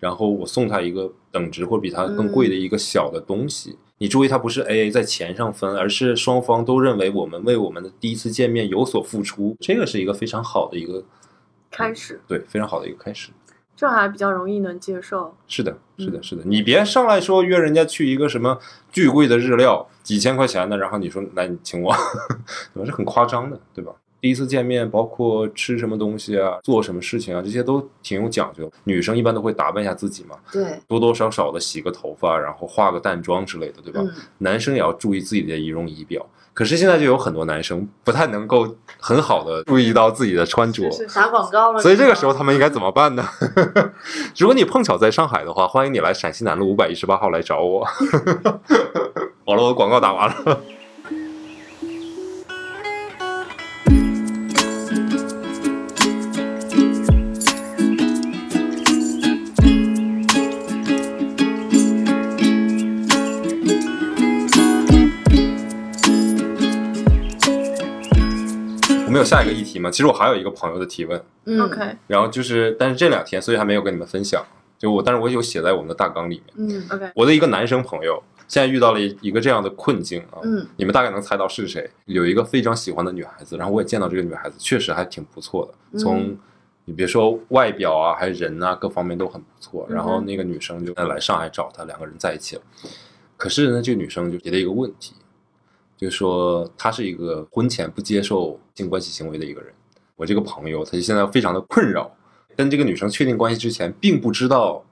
[0.00, 3.76] 然后我送她一个等值或比她更贵的一个小的东西。
[3.98, 11.04] 你注意，它不是 A A 在钱上分，而是双方都认为我们为我们的第一次见面有所付出，这个是一个非常好的一个
[11.70, 13.30] 开始，对非常好的一个开始。
[13.76, 15.34] 这还比较容易能接受。
[15.46, 18.58] 是的，是的，嗯是的，你别上来说约人家去一个什么
[18.90, 21.92] 巨贵的日料，几千块钱的，然后你说来你请我，
[22.72, 22.86] 对吧？
[22.86, 23.92] 是很夸张的，对吧？
[24.20, 28.70] 第一次见面，包括吃什么东西啊，做什么事情啊，这些都挺有讲究。
[28.84, 34.00] 女生一般都会打扮一下自己嘛，对，多多少少的洗个头发，然后化个淡妆之类的，对吧？
[34.00, 36.24] 嗯，男生也要注意自己的仪容仪表。
[36.56, 38.66] 可是现在就有很多男生不太能够
[38.98, 41.78] 很好的注意到自己的穿着，打广告了。
[41.78, 43.22] 所以这个时候他们应该怎么办呢？
[44.38, 47.84] 如果你碰巧在上海的话，欢迎你来陕西南路五百一十八号来找我。
[49.44, 50.60] 好了，我的广告打完了。
[69.24, 69.90] 下一个议题吗？
[69.90, 74.44] 其实我还有一个朋友的提问，嗯 OK 然后就是，但是这两天，所以还没有跟你们分享。
[74.78, 76.68] 就我，但是我有写在我们的大纲里面。
[76.68, 81.90] 嗯 OK，我的一个男生朋友现在遇到了一个这样的困境啊，嗯你们大概能猜到是谁？
[82.04, 85.74] 有一个非常喜欢的女孩子，然后我也见到这个女孩子，确实还挺不错的。
[85.92, 86.36] 嗯从
[86.84, 89.84] 你别说外表啊，还有人啊，各方面都很不错。
[89.90, 92.62] 然后那个女生就来上海找他，两个人在一起了。
[93.36, 95.14] 可是呢，这个女生就提了一个问题，
[95.96, 99.72] 就是说他是一个婚前不接受性关系行为的一个人。
[100.16, 102.10] 我这个朋友，他就现在非常的困扰，
[102.56, 104.82] 跟这个女生确定关系之前，并不知道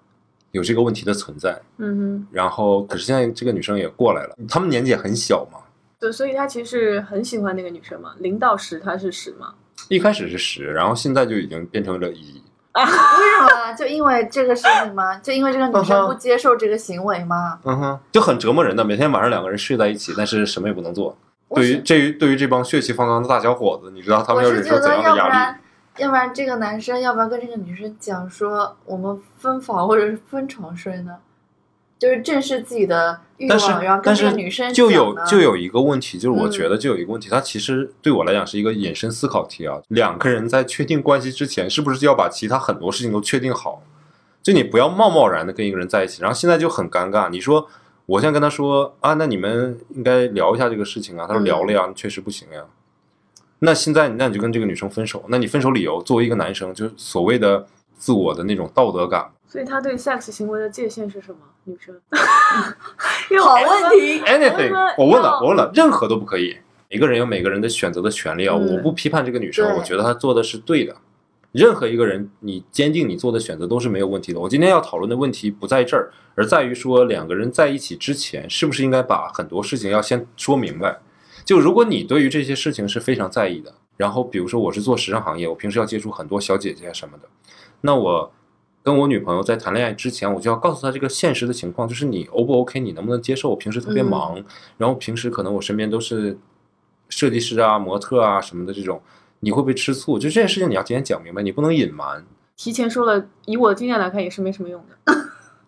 [0.51, 1.61] 有这个问题的存在。
[1.79, 5.61] 嗯哼然后，可是现在这个女生也过来了，他们年纪也很小嘛。
[5.99, 9.55] 对，所以他其实很喜欢那个女生嘛，零到十他是十嘛，
[9.89, 12.13] 一开始是十，然后现在就已经变成了
[12.75, 12.81] 一。
[12.85, 13.75] 为什么呢？
[13.75, 15.17] 就因为这个事情吗？
[15.23, 17.59] 就因为这个女生不接受这个行为吗？
[17.65, 21.17] 嗯哼，就很折磨人的，每天晚上两个人睡在一起，但是什么也不能做。
[21.55, 25.19] 对于这于对于这帮血气方刚的大小伙子，你知道他们要忍受怎样的压力？
[25.19, 25.61] 要不然，
[25.99, 31.17] 要不然这个男生要不要跟这个女生讲说，我们分房或者是分床睡呢？
[32.05, 39.81] 就是正视自己的欲但是望，然后跟但是这个女生就有就有一个问题，就是我嗯觉得就有一个问题，它其实对我来讲是一个引申思考题啊。
[39.89, 43.83] 两个人在确定关系之前，是不是就要把其他很多事情都确定好？
[44.43, 47.31] 就你不要贸贸然的跟一个人在一起，然后现在就很尴尬。
[47.31, 47.67] 你说
[48.05, 51.27] 我现在跟他说啊，那你们应该聊一下这个事情啊。
[51.27, 52.63] 他说嗯聊了呀，确实不行呀。
[53.61, 59.31] 那现在那你就跟这个女生分手，那你分手理由作为一个男生，就是所谓的自我的那种道德感。
[59.47, 61.39] 所以他对 sex 行为的界限是什么？
[61.65, 61.95] 女生，
[63.41, 64.21] 好问题。
[64.27, 66.59] anything，嗯我问了，我问了，任何都不可以。
[66.91, 70.95] 每个人有每个人的选择的权利啊，嗯我不批判这个女生，我觉得她做的是对的。
[71.53, 74.41] 任何一个人，你坚定你做的选择都是没有问题的。
[74.41, 80.99] 我今天要讨论的问题不在这儿，而在于说两个人在一起之前，是不是应该把很多事情要先说明白。
[81.45, 87.29] 就如果你对于这些事情是非常在意的，然后比如说我是做时尚行业，我平时要接触很多小姐姐什么的，
[87.87, 88.33] 那我
[88.83, 93.51] 跟我女朋友在谈恋爱之前，我就要告诉她这个现实的情况，就是你 O 不 OK，你能不能接受？
[93.51, 94.43] 我平时特别嗯忙，
[94.79, 96.39] 然后平时可能我身边都是
[97.11, 99.03] 设计师啊、模特啊什么的这种，
[99.41, 100.19] 你会不会吃醋？
[100.19, 102.25] 就这件事情你要提前讲明白，你不能隐瞒。
[102.57, 105.15] 提前说了，以我的经验来看也是没什么用的。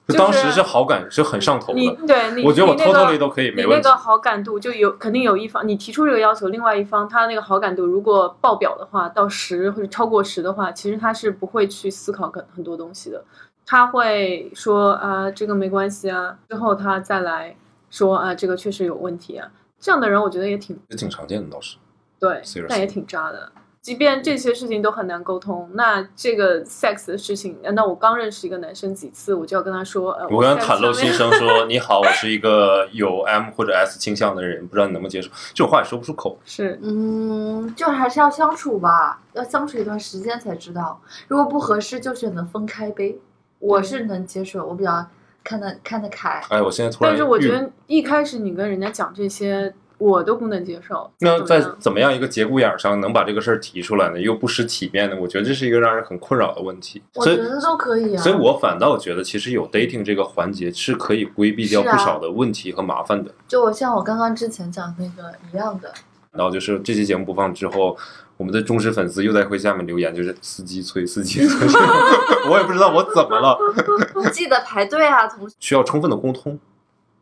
[0.09, 3.97] 就当时是好感是很上头你的，对你，我觉得我你那个 totally 都可以你没问题那个。
[3.97, 13.25] 好感度就有肯定有一方，你提出这个要求，另外一方他那个好感度如果爆表的话，到十或者超过十的话，其实他是不会去思考很很多东西的，
[13.67, 17.57] 他会说啊这个没关系啊，之后他再来
[17.91, 21.77] 说啊这个确实有问题啊，这样的人我觉得也挺也挺常见的倒是。
[22.19, 23.51] 对但也挺渣的。
[23.87, 36.37] 即便这些事情都很难沟通，那这个 sex 的事情，那我刚认识一个男生几次，我就要跟他说，呃，我刚 sex 才袒露心声说：“你好，我是一个有 M 或者 S 倾向的人，不知道你能不能接受。”这种话也说不出口。
[36.45, 41.01] 是嗯，就还是要相处吧，要相处一段时间才知道。
[41.29, 43.17] 如果不合适，就选择分开呗。
[43.61, 45.07] 我是能接受，我比较
[45.45, 46.43] 看得看得开。
[46.49, 51.11] 哎，我现在突然，但是我觉得一开始你跟人家讲这些，我都不能接受。
[51.21, 54.21] 那在怎么样一个节骨眼儿上能把这个事儿提出来呢？
[54.21, 57.03] 又不失体面呢，我觉得这是一个让人很困扰的问题。
[57.15, 58.23] 我觉得都可以啊。
[58.23, 63.31] 所以我反倒觉得，其实有 dating 这个环节是可以规避掉不少的问题和麻烦的。
[63.49, 65.93] 就我像我刚刚之前讲那个一样的，
[66.33, 67.97] 然后就是这期节目播放之后，
[68.37, 71.69] 我们的忠实粉丝又在会下面留言，就是司机催，司机催，
[72.51, 73.59] 我也不知道我怎么了，
[74.31, 75.57] 记得排队啊，同学。
[75.59, 76.59] 需要充分的沟通。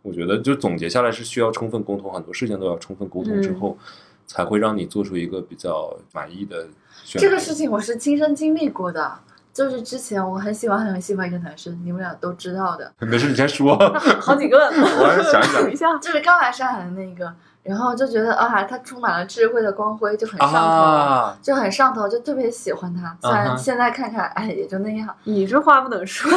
[0.05, 3.79] 我觉得就总结下来是需要充分沟通，很多事情都要充分沟通之嗯后，
[4.27, 6.67] 才会让你做出一个比较满意的
[7.05, 7.27] 选择。
[7.27, 9.19] 这个事情我是亲身经历过的，
[9.53, 13.77] 就是之前我很喜欢很喜欢一个男生，你们俩都知道的， 没事，你先说。
[14.21, 20.57] 好几个， 我还是想一想一下，就是刚来上海的那个，然后就觉得啊，他充满了智慧的光辉，就很上头。
[20.59, 23.17] 啊，就很上头，就特别喜欢他。
[23.23, 25.09] 虽然现在看看，哎，也就那样。
[25.25, 26.31] 你这话不能说，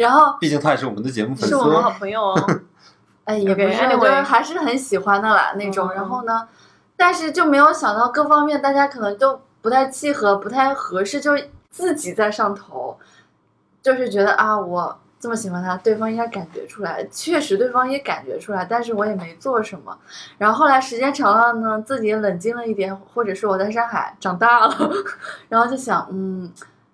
[0.00, 2.60] 然后， 毕竟他也是我们的节目粉丝是我们好朋友哦。
[3.24, 5.88] 哎，也不是就是还是很喜欢的啦那种。
[5.88, 6.48] 嗯然后呢，
[6.96, 11.32] 但是就没有想到各方面大家可能都不太契合，不太合适，就
[11.68, 12.98] 自己在上头，
[13.82, 17.06] 就是觉得啊，我这么喜欢他，对方应该感觉出来。
[17.12, 19.96] 确实，对方也感觉出来，但是我也没做什么。
[20.38, 24.74] 然后后来时间长了呢，自己冷静了一点，或者是我在上海长大了，
[25.50, 26.50] 然后就想，嗯。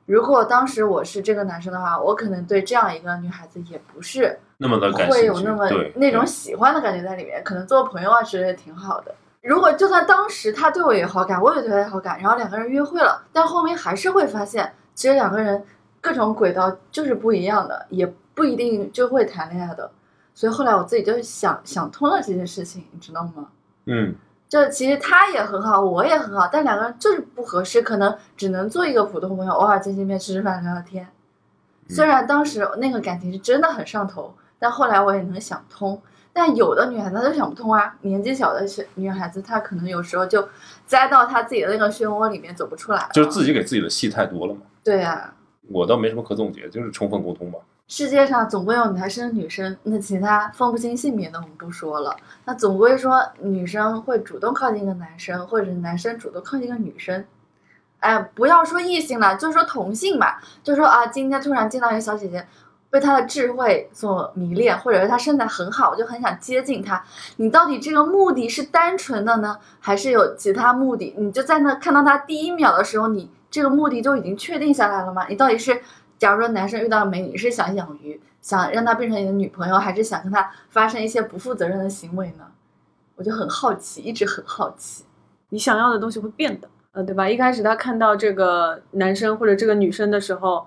[0.07, 9.15] 如果当时我是这个男生的话，我可能对这样一个女孩子也不是那么的感会有那么那种喜欢的感觉在里面，可能做朋友啊之类的挺好的。
[9.43, 15.63] 如果就算当时他对我有好感，我也对他有好感，然后两个人约会了，但后面还是会发现，其实两个人
[16.01, 19.91] 各种轨道就是不一样的，也不一定就会谈恋爱的。
[20.35, 23.49] 所以后来我自己就想想通了这件事情，你知道吗？
[23.87, 24.15] 嗯，
[24.49, 31.09] 就其实他也很好，我也很好，但两个人就是不合适，可能只能做一个普通朋友，偶尔见见面、吃吃饭、聊聊天。
[31.89, 36.01] 虽然当时那个感情是真的很上头，但后来我也能想通。
[36.33, 40.47] 但有的女孩子她就想不通啊，年纪小的小女孩子，她可能有时候就
[40.85, 43.09] 栽到她自己的那个漩涡里面走不出来。
[43.15, 44.61] 就是自己给自己的戏太多了嘛。
[44.85, 45.33] 对啊，
[45.69, 47.59] 我倒没什么可总结，就是充分沟通吧。
[47.89, 52.17] 世界上总归有男生女生，那其他分不清性别的我们不说了。
[52.45, 57.25] 那总归说女生会主动靠近一个男生，或者是男生主动靠近一个女生。
[58.01, 62.45] 哎，不要说异性了，就说同性吧，就说啊，今天突然见到一个小姐姐，
[62.91, 67.05] 被她的智慧所迷恋，或者是她身材很好，我就很想接近她。
[67.37, 71.15] 你到底这个目的是单纯的呢，还是有其他目的？
[71.17, 75.25] 你就在那看到她第一秒的时候，你这个目的就已经确定下来了吗？
[75.29, 75.81] 你到底是？
[76.19, 82.47] 假如说男生遇到美女是想养鱼，想让她变成你的女朋友，还是想跟她发生一些不负责任的行为呢？
[83.17, 85.05] 我就很好奇，一直很好奇。
[85.49, 87.29] 你想要的东西会变的，呃，对吧？
[87.29, 90.67] 一开始他看到这个男生或者这个女生的时候，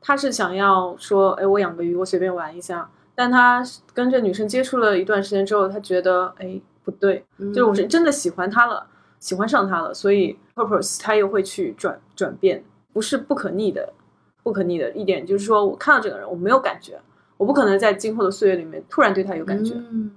[0.00, 2.88] 他是想要说，哎，我养个鱼，我随便玩一下。
[3.14, 8.86] 但他跟这女生接触了一段时间之后，他觉得，哎，不对，就是我是真的喜欢她了，
[9.18, 13.92] 喜欢上她了，所以 purpose 他又会去转转变，不是不可逆的。
[14.42, 16.98] 不可逆的一点就是说，我看到这个人，我没有感觉，
[17.36, 20.10] 我不可能在今后的岁月里面突然对他有感觉，嗯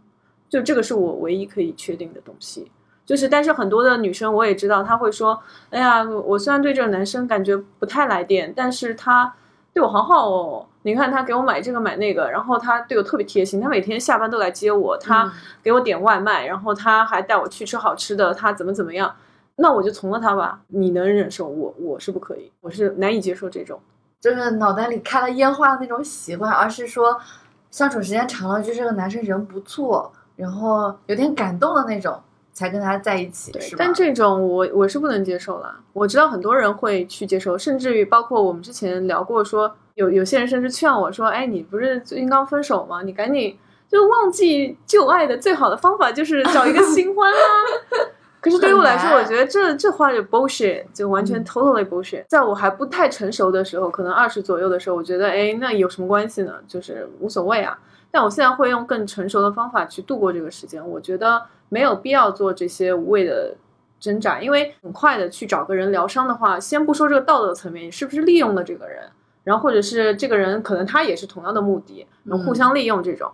[0.50, 2.72] 就这个是我唯一可以确定的东西。
[3.06, 5.38] 就是，但是很多的女生我也知道，她会说，
[5.72, 9.34] 哎呀，我虽然对这个男生感觉不太来电，但是他
[9.74, 10.66] 对我好好哦。
[10.84, 15.32] 你看他给我买这个买那个，然后他对我特别贴心，他每天下班都来接我，他
[15.62, 19.14] 给我点外卖，然后他还带我去吃好吃的，他怎么怎么样，
[19.56, 20.62] 那我就从了他吧。
[20.68, 23.80] 你能忍受我，我是不可以，我是难以接受这种。
[24.24, 27.20] 就是脑袋里开了烟花的那种喜欢，而是说
[27.70, 32.18] 相处时间长了，就这个男生人不错，然后有点感动的那种，
[32.54, 33.78] 才跟他在一起，是吧？
[33.78, 35.76] 但这种我我是不能接受了。
[35.92, 43.02] 我知道很多人会去接受，甚至于包括我们之前聊过，说有有些人甚至劝我说：“哎，你不是最近刚分手吗？
[43.02, 43.60] 你赶紧
[43.90, 47.38] 就忘记旧爱的最好的方法就是找一个新欢啊。”
[48.44, 52.26] 可是对于我来说，我觉得这这话就 bullshit，就完全 totally bullshit。
[52.28, 56.56] 在我还不太成熟的时候，可能二十左右的时候，我觉得，哎，那有什么关系呢？
[56.68, 57.80] 就是无所谓啊。
[58.12, 60.86] 但我现在会用更成熟的方法去度过这个时间。
[60.86, 63.56] 我觉得没有必要做这些无谓的
[63.98, 69.04] 挣扎，因为很快的去找个人疗伤的话，先不说这个道德层面，你是不是利用了这个人，
[69.46, 73.32] 然后或者是这个人可能他也是同样的目的，能互相利用这种。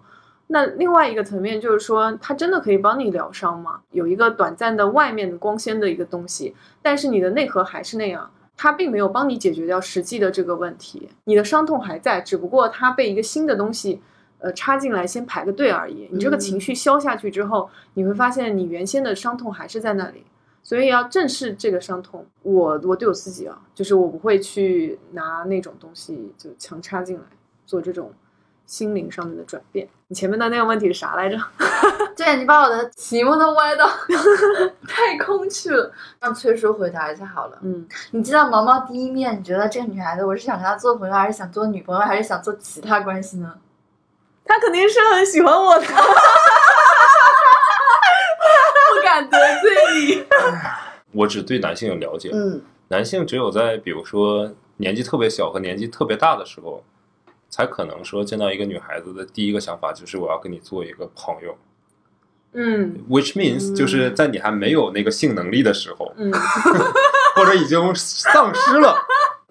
[0.51, 3.81] 那另外一个层面就是说，它真的可以帮你疗伤吗？
[3.91, 14.01] 有一个短暂的外面的光鲜的一个东西，但是你的内核还是那样，它并没有帮你解决掉实际的这个问题，你的伤痛还在，只不过它被一个新的东西，
[14.39, 16.09] 呃，插进来先排个队而已。
[16.11, 20.25] 你这个情绪消下去之后，你会发现你原先的伤痛还是在那里，
[20.63, 22.25] 所以要正视这个伤痛。
[22.41, 27.23] 我我对我自己啊，就是我不会去拿那种东西就强插进来
[27.67, 28.11] 做这种。
[28.69, 31.35] 心灵上面的转变，你前面的那个问题是啥来着？
[32.15, 33.89] 对你把我的题目都歪到
[34.87, 37.57] 太空去了，让崔叔回答一下好了。
[37.63, 43.55] 嗯，你知道毛毛第一面，你觉得这个女孩子，我是想跟她做朋友，还是想做女朋友，还是想做其他关系呢？
[44.45, 45.85] 她肯定是很喜欢我的，
[48.93, 50.23] 不敢得罪你。
[51.13, 56.83] 我只对男性有了解，嗯，男性只有在比如说年纪特别小和年纪特别大的时候。
[57.49, 61.57] 才可能说见到一个女孩子的第一个想法就是我要跟你做一个朋友，
[62.53, 66.31] 嗯，which means 就是在你还没有那个性能力的时候，嗯，
[67.35, 68.95] 或者已经丧失了，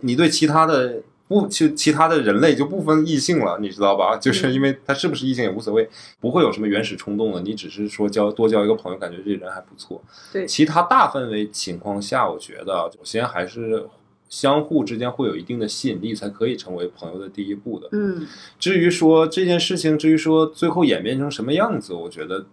[0.00, 4.16] 你对其他的不其其他的人类就不分异性了，你知道吧？
[4.16, 10.00] 就是因为他是不是异性也无所谓，不会有什么原始冲动的，你只是说交多交一个朋友，感觉这人还不错。
[10.32, 13.86] 对，其他大范围情况下，我觉得首先还是。
[14.28, 17.88] 相互之间会有一定的吸引力，才可以成为朋友的第一步的。
[17.92, 18.26] 嗯，
[18.58, 22.46] 至于说这件事情，至于说最后演变成什么样子，我觉得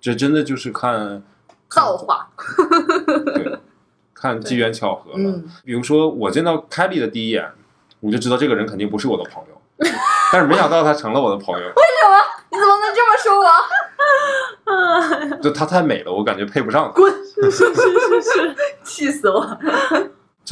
[0.00, 1.22] 这真的就是看
[1.68, 2.28] 造化，
[3.34, 3.58] 对，
[4.14, 5.42] 看机缘巧合了。
[5.64, 7.50] 比如说我见到凯莉的第一眼，
[8.00, 9.60] 我就知道这个人肯定不是我的朋友，
[10.32, 11.66] 但是没想到他成了我的朋友。
[11.66, 12.16] 为什么？
[12.50, 13.48] 你怎么能这么说我？
[15.42, 16.92] 就她太美了，我感觉配不上。
[16.94, 17.12] 滚！
[17.24, 19.58] 是是是是，气死我！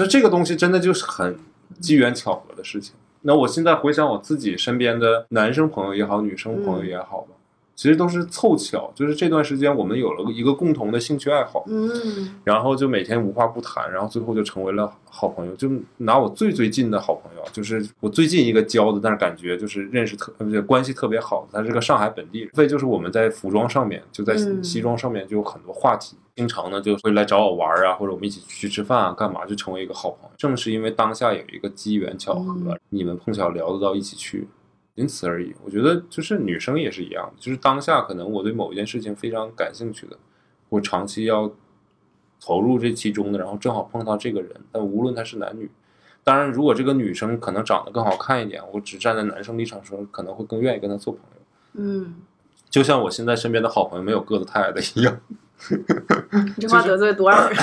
[0.00, 1.38] 就这个东西真的就是很
[1.78, 2.94] 机缘巧合的事情。
[3.22, 7.28] 那我现在回想我自己身边的男生朋友也好，女生朋友也好吧，
[7.80, 8.92] 其实都是凑巧。
[8.94, 11.88] 就是这段时间我们有了一个共同的兴趣爱好，嗯，
[12.44, 15.56] 然后就每天无话不谈，然后最后就成为了好朋友。
[15.56, 15.66] 就
[15.96, 30.30] 拿我最最近的好朋友，就是我最近一个交的，但是感觉就是认识特呃关系特别好的，他是个上海本地人，所以就是我们在服装上面，就在嗯西装上面就有很多话题，经常呢就会来找我玩啊，或者我们一起去吃饭啊，干嘛就成为一个好朋友。
[30.36, 34.46] 正是因为当下有一个机缘巧合，嗯你们碰巧聊得到一起去，
[35.00, 35.54] 仅此而已。
[35.64, 40.18] 我觉得就是女生也是一样，就是当下可能我对某一件事情非常感兴趣的，
[40.68, 41.50] 我长期要
[42.38, 45.70] 投入这其中的，然后正好碰到这个人，但无论他是男女。
[46.22, 51.40] 当然，如果这个女生可能长得更好看一点，我只站在男生立场说，可能会更愿意跟他做朋友。
[51.72, 52.16] 嗯，
[52.68, 55.18] 就像我现在身边的好朋友没有个子太矮的一样，
[56.56, 57.58] 你这话得罪多少人？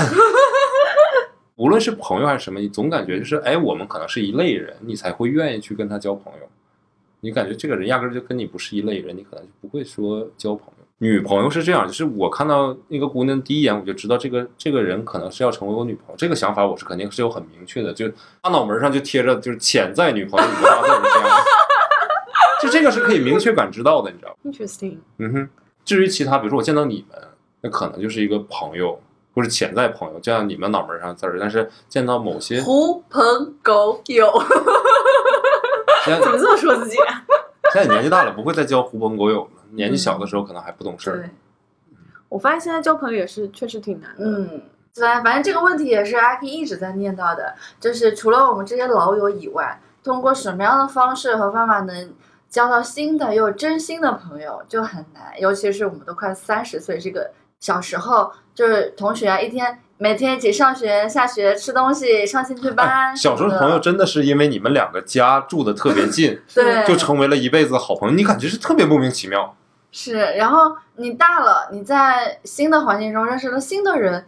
[1.56, 6.50] 无论是朋友还是什么，你总感觉就是，哎，我们可能是一类人，你才会愿意去跟他交朋友。
[7.22, 10.74] 你感觉这个人压根儿就跟你不是一类人，你可能就不会说交朋友。
[11.00, 16.16] 女朋友是这样，就是我看到那个姑娘第一眼，我就知道这个这个人可能是要成为我女朋友。
[16.18, 18.08] 这个想法我是肯定是有很明确的，就
[18.42, 21.40] 大脑门上就贴着就是潜在女朋友五个大字这样，
[22.64, 25.50] 就这个是可以明确感知到的，你知道吗？Interesting，嗯哼，
[25.86, 27.20] 至于其他，比如说我见到你们，
[27.62, 29.00] 那可能就是一个朋友
[29.36, 31.38] 或者潜在朋友，就像你们脑门上的字儿。
[31.40, 33.22] 但是见到某些狐朋
[33.62, 34.34] 狗友，
[36.24, 36.98] 怎么这么说自己？
[37.74, 39.62] 现在年纪大了，不会再交狐朋狗友了。
[39.72, 41.18] 年纪小的时候可能还不懂事儿。
[41.18, 41.30] 对，
[42.30, 44.18] 我发现现在交朋友也是确实挺难的。
[44.20, 44.62] 嗯。
[44.96, 52.16] 反反正这个问题也是阿 K 一直在念叨的，就是除了我们这些老友以外，通过什么样的方式和方法能
[52.50, 57.30] 交到新的又真心的朋友就很难，尤其是我们都快三十岁，这个
[57.60, 68.16] 小时候就是同学啊，一天每天一起上学、下学、吃东西、上兴趣班、哎小时候朋友真的是因为你们两个家住的特别近， 对，就成为了一辈子的好朋友。
[68.16, 69.56] 你感觉是特别莫名其妙。
[69.92, 74.24] 是，然后你大了，你在新的环境中认识了新的人，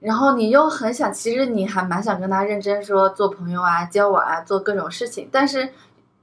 [0.00, 5.70] 然后你又很想，其实你还蛮想跟他认真说做朋友啊、交往啊、做各种事情，但是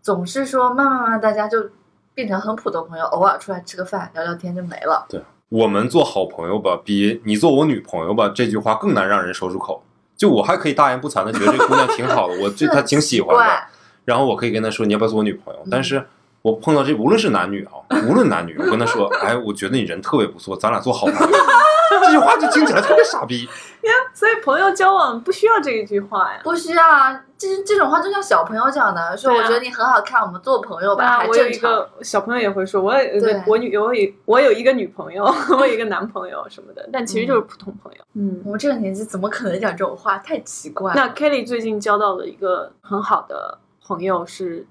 [0.01, 1.69] 总是说慢慢慢慢大家就
[2.13, 5.07] 变成很普通朋友，偶尔出来吃个饭聊聊天就没了。
[5.49, 9.83] 我们做好朋友吧，比你做我女朋友吧这句话更难让人说出口。
[10.17, 13.63] 就我还可以大言不惭的觉得这姑娘挺好的，我 对她挺喜欢的，
[14.05, 15.59] 然后我可以跟她说你要不要做我女朋友？
[15.63, 16.03] 嗯但是
[16.41, 17.71] 我碰到这无论是男女啊，
[18.07, 21.37] 无论男女，我跟她说，哎，我觉得你人特别不错，咱俩做好朋友。
[22.03, 23.43] 这句话就听起来特别傻逼。
[23.43, 26.39] 呀所以朋友交往不需要这一句话呀。
[26.43, 31.57] 不需要啊，这这种话就像小朋友讲的，说我觉得你很好看，我们做朋友吧，啊，我有一。
[31.57, 35.23] 个小朋友也会说，我有一对个我女我有我有一个女朋友，
[35.59, 37.99] 我有一个男朋友什么的，但其实就是普通朋友。
[38.13, 40.17] 嗯我们这个年纪怎么可能讲这种话？
[40.19, 41.01] 太奇怪了。
[41.01, 44.65] 那 Kelly 最近交到了一个很好的朋友，是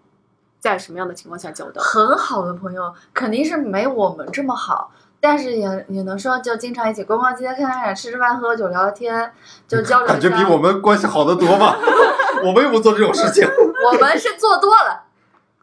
[0.59, 1.81] 在什么样的情况下交到的？
[1.81, 4.91] 很好的朋友，肯定是没我们这么好，
[5.29, 9.29] 但是也也能说就经常一起逛逛街、看看展、吃吃饭、喝喝酒、聊聊天，
[9.67, 10.07] 就交流。
[10.07, 11.77] 感觉比我们关系好得多吧？
[12.47, 13.45] 我们又不做这种事情。
[13.91, 15.03] 我们是做多了。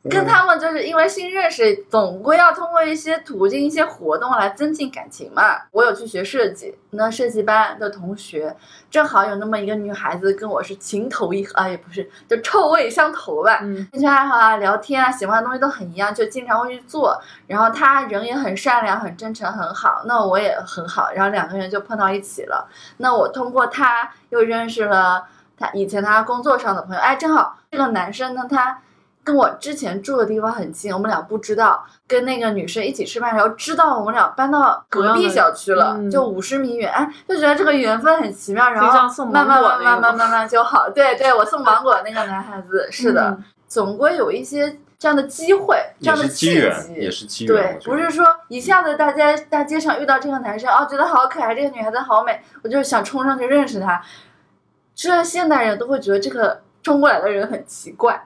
[0.09, 5.55] 跟他们就是因为新认识，总归要通过一些途径、一些活动来增进感情嘛。
[5.71, 8.53] 我有去学设计，那设计班的同学
[8.91, 13.59] 正好有那么一个女孩子跟我是情投意合，啊也不是，就臭味相投吧。
[13.61, 17.17] 嗯兴趣爱好啊、聊天啊、喜欢的东西都很一样，就经常会去做。
[17.47, 22.67] 然后他人也很善良、很真诚、很好，那我也很好，然后两个人就碰到一起了。
[22.97, 25.25] 那我通过他又认识了
[25.57, 28.81] 他以前他工作上的朋友，哎，正好这个男生呢，他
[29.23, 40.89] 跟我之前住的地方很近，我们俩不知道，跟那个女生一起吃饭，然后知道我们俩搬到隔壁小区了，嗯就五十米远，哎，就觉得这个缘分很奇妙，然后就像送慢慢慢慢慢慢慢就好。
[40.89, 47.79] 对对，我送芒果那个男孩子是的，嗯总归有一些这样的机会，这样的契机缘，也是机缘。
[47.79, 53.99] 对，不是说一下子大家大街上遇到这个男生，哦，觉得好可爱，这个女孩子好美，我就想冲上去认识她。
[54.93, 58.23] 这现代人都会觉得这个冲过来的人很奇怪，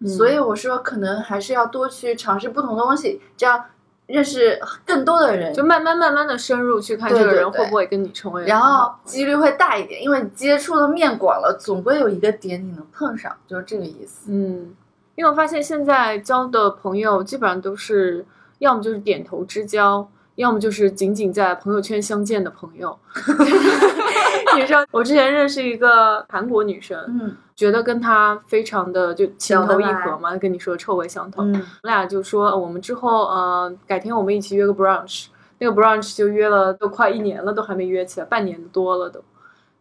[0.00, 3.64] 嗯所以我说可能还是要多去尝试不同的东西，这样
[4.06, 14.30] 认识更多的人，就慢慢慢慢的深入去看这个人会不会跟你成为然后几率会大一点，因为你接触的面广了，总归有一个点你能碰上，就是这个意思。
[14.30, 14.74] 嗯，
[15.14, 18.26] 因为我发现现在交的朋友基本上都是
[18.58, 20.06] 要么就是点头之交，
[20.36, 22.98] 要么就是仅仅在朋友圈相见的朋友。
[24.56, 31.42] 你知道，我之前认识一个韩国女生，嗯觉得跟她非常的就情投意合嘛，跟你说臭味相投。
[31.42, 35.26] 嗯我俩就说，呃我们之后呃，改天我们一起约个 brunch。
[35.58, 39.22] 那个 brunch 就约了，都快一年了，都还没约起来，半年多了都。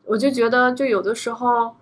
[0.05, 1.75] 我就觉得，就有的时候，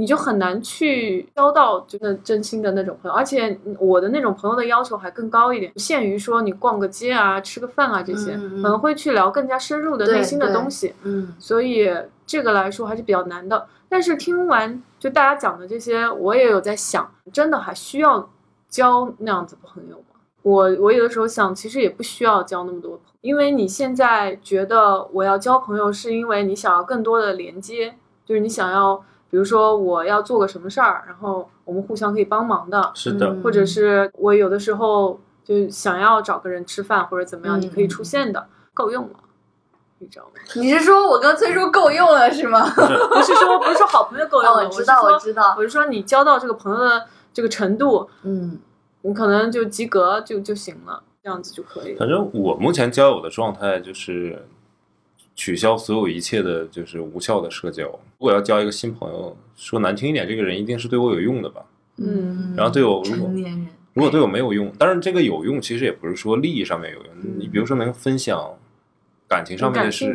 [0.00, 3.14] 你就很难去交到真的真心的那种朋友。
[3.14, 10.94] 而且我的那种朋友的要求还更高一点，不限于说你逛个街啊、吃个饭啊这些，可能会去聊更加深入的内心的东西。
[11.02, 11.90] 嗯所以
[12.26, 13.66] 这个来说还是比较难的。
[13.90, 18.30] 但是听完就大家讲的这些，我也有在想，真的还需要
[18.68, 20.20] 交那样子朋友吗？
[20.42, 27.94] 我我有的时候想，其实也不需要交那么多朋友，因为你现在觉得我要交朋友，是因为你想要更多的连接，
[28.24, 39.20] 就是你想要，比如说我要做个什么事儿，然后我们互相可以帮忙的，是的，嗯或者是我有的时候就想要找个人吃饭或者怎么样，嗯你可以出现的，够用了，
[39.98, 40.32] 你知道吗？
[40.56, 42.68] 你是说我跟崔叔够用了是吗？
[42.74, 48.58] 不是说不是说好朋友够用我知道，我我知道，我是说你交到这个朋友的这个程度，嗯
[49.02, 51.98] 你可能就及格就就行了，这样子就可以了。
[51.98, 54.44] 反正我目前交友的状态就是
[55.40, 57.86] 取消所有一切的，就是无效的社交。
[57.86, 61.64] 如果要交一个新朋友，说难听一点，这个人一定是对我有用的吧？
[61.96, 63.02] 嗯然后对我
[63.94, 68.54] 如果对我没有用，当然这个有用其实也不是说利益上面有用，你比如说能分享
[69.26, 70.14] 感情上面的事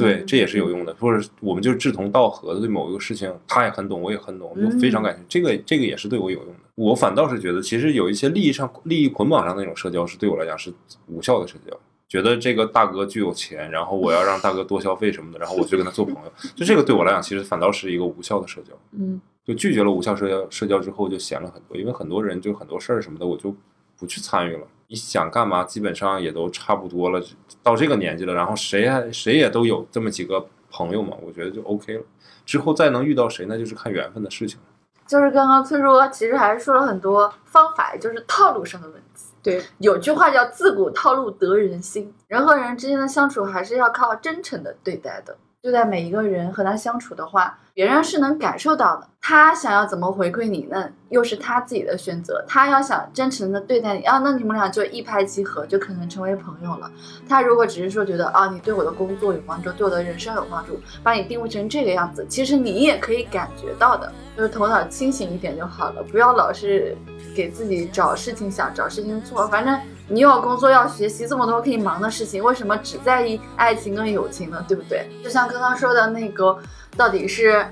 [0.00, 0.92] 对，这也是有用的。
[0.94, 5.26] 或者我们就是志同道合的，对某一个事情他也很懂，我也很懂，就非常感兴趣。
[5.28, 6.54] 这个这个也是对我有用的。
[6.74, 10.72] 我反倒是觉得，其实有一些利益上、利益捆绑上的那种社交，是对我来讲是
[11.06, 11.78] 无效的社交。
[12.08, 18.72] 觉得这个大哥巨有钱，然后我要让大哥多消费什么的，然后我就跟他做朋友，就这个对我来讲，其实反倒是一个无效的社交。
[18.92, 23.54] 嗯就拒绝了无效社交社交之后，就闲了很多，因为很多人就很多事儿什么的，我就
[23.96, 24.66] 不去参与了。
[24.88, 27.24] 你想干嘛，基本上也都差不多了，
[27.62, 32.02] 到这个年纪了，然后谁还谁也都有这么几个朋友嘛，我觉得就 OK 了。
[32.44, 34.66] 之后再能遇到谁，那就是看缘分的事情了。
[35.06, 39.25] 就是刚刚崔叔其实还是说了很多方法，也就是套路上的问题。
[39.46, 45.36] 对，有句话叫“自古套路得人心”，人和人之间的相处还是要靠真诚的对待的。
[45.62, 49.06] 对待每一个人和他相处的话，别人是能感受到的。
[49.20, 52.42] 他想要怎么回馈你，那又是他自己的选择。
[52.48, 56.90] 他要想真诚的对待你啊，那你们俩就一拍即合，就可能成为朋友了。
[57.28, 66.96] 他如果只是说觉得啊，你对我的工作有帮助，对我的人生有帮助，把你定位成这个样子，其实你也可以感觉到的，就是头脑清醒一点就好了，不要老是
[67.34, 69.46] 给自己找事情想，找事情做。
[69.48, 74.64] 反正你有工作，要学习，这么多可以忙的事情，为什么只在意爱情跟友情呢？
[74.66, 75.06] 对不对？
[75.22, 76.56] 就像刚刚说的那个，
[76.96, 77.64] 到底是。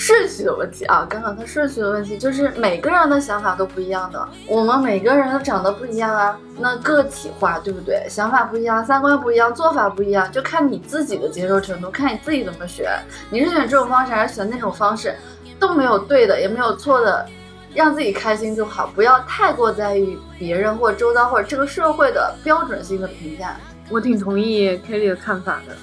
[0.00, 8.06] 顺序的问题啊，刚刚他顺序的问题就是每个人的想法都不一样的，我们每个人都长得不一样啊，那个体化对不对？
[8.08, 12.88] 想法不一样，三观不一样，做法不一样，就看你自己的接受程度，看你自己怎么选。
[13.28, 15.16] 你是选这种方式还是选那种方式，
[15.58, 17.26] 都没有对的，也没有错的，
[17.74, 23.56] 让自己开心就好，不要太过在意别人或周遭或者这个社会的标准性的评价。
[23.90, 25.74] 我挺同意 Kelly 的看法的。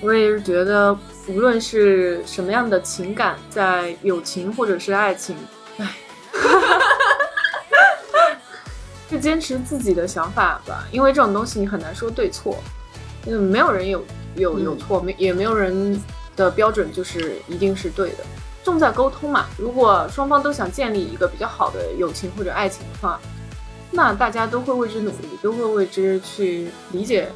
[0.00, 0.96] 我也是觉得，
[1.28, 5.36] 无论是什么样的情感，在友情或者是爱情，
[5.78, 5.96] 唉，
[9.08, 12.56] 就坚持自己的想法吧，因为这种东西你很难说对错，
[13.26, 14.04] 嗯，没有人有
[14.34, 16.00] 有有错，没也没有人
[16.34, 18.24] 的标准就是一定是对的，
[18.64, 19.46] 重在沟通嘛。
[19.56, 23.20] 如果双方都想建立一个比较好的友情或者爱情的话，
[23.92, 27.30] 那大家都会为之努力，都会为之去理解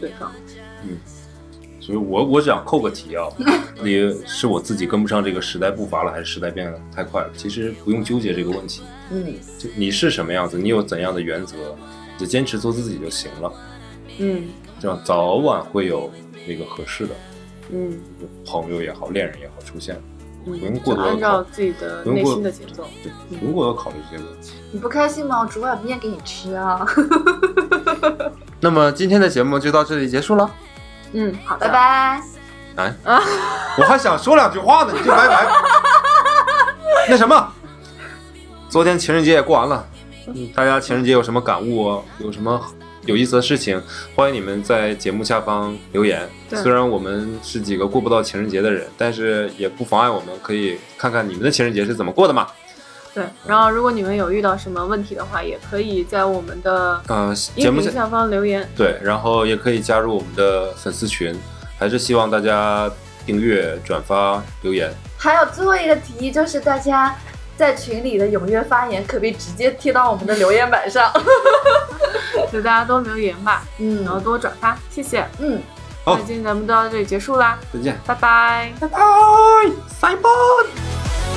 [0.00, 0.32] 对方。
[1.84, 3.28] 所以我我想扣个题啊，
[3.84, 7.30] 你是我自己跟不上这个时代步伐了，还是时代变得太快了？
[7.36, 11.56] 其实不用纠结这个问题，嗯，就你是什么样子，你有怎样的原则，
[12.16, 13.52] 你就坚持做自己就行了。
[14.18, 14.44] 嗯
[14.80, 16.10] 这样早晚会有
[16.48, 17.14] 那个合适的
[17.70, 18.00] 嗯
[18.46, 20.00] 朋友也好，恋人也好出现，
[20.46, 22.88] 嗯，不用过多地考按照自己的内心的节奏。
[23.02, 24.52] 对，如果要考虑这些问题。
[24.72, 25.40] 你不开心吗？
[25.42, 26.86] 我煮碗面给你吃啊。
[28.58, 30.50] 那么今天的节目就到这里结束了。
[31.14, 32.20] 嗯，好的，拜。
[32.74, 32.92] 拜。
[33.04, 33.20] 哎，
[33.78, 35.46] 我还想说两句话呢，你就拜拜。
[37.08, 37.52] 那什么，
[38.68, 39.86] 昨天情人节也过完了，
[40.26, 42.02] 嗯大家情人节有什么感悟啊？
[42.18, 42.60] 有什么
[43.06, 43.80] 有意思的事情？
[44.16, 46.28] 欢迎你们在节目下方留言。
[46.50, 52.46] 虽然我们是几个过不到情人节的人，但是也不妨碍我们可以看看你们的情人节是怎么过的嘛。
[53.14, 58.68] 对，然后如果你们有遇到什么问题的话，也可以在我们的呃，节目下方留言。
[58.76, 61.32] 对，然后也可以加入我们的粉丝群，
[61.78, 62.90] 还是希望大家
[63.24, 64.92] 订阅、转发、留言。
[65.16, 67.14] 还有最后一个提议就是，大家
[67.56, 71.12] 在群里的踊跃发言，可不可以直接贴到我们的留言板上？
[72.52, 75.24] 就大家多留言吧，嗯然后多转发，谢谢。
[75.38, 75.62] 嗯，
[76.04, 78.72] 好那今天咱们就到这里结束啦，再见，拜拜。
[78.80, 78.98] 拜拜，
[80.00, 81.33] 再见。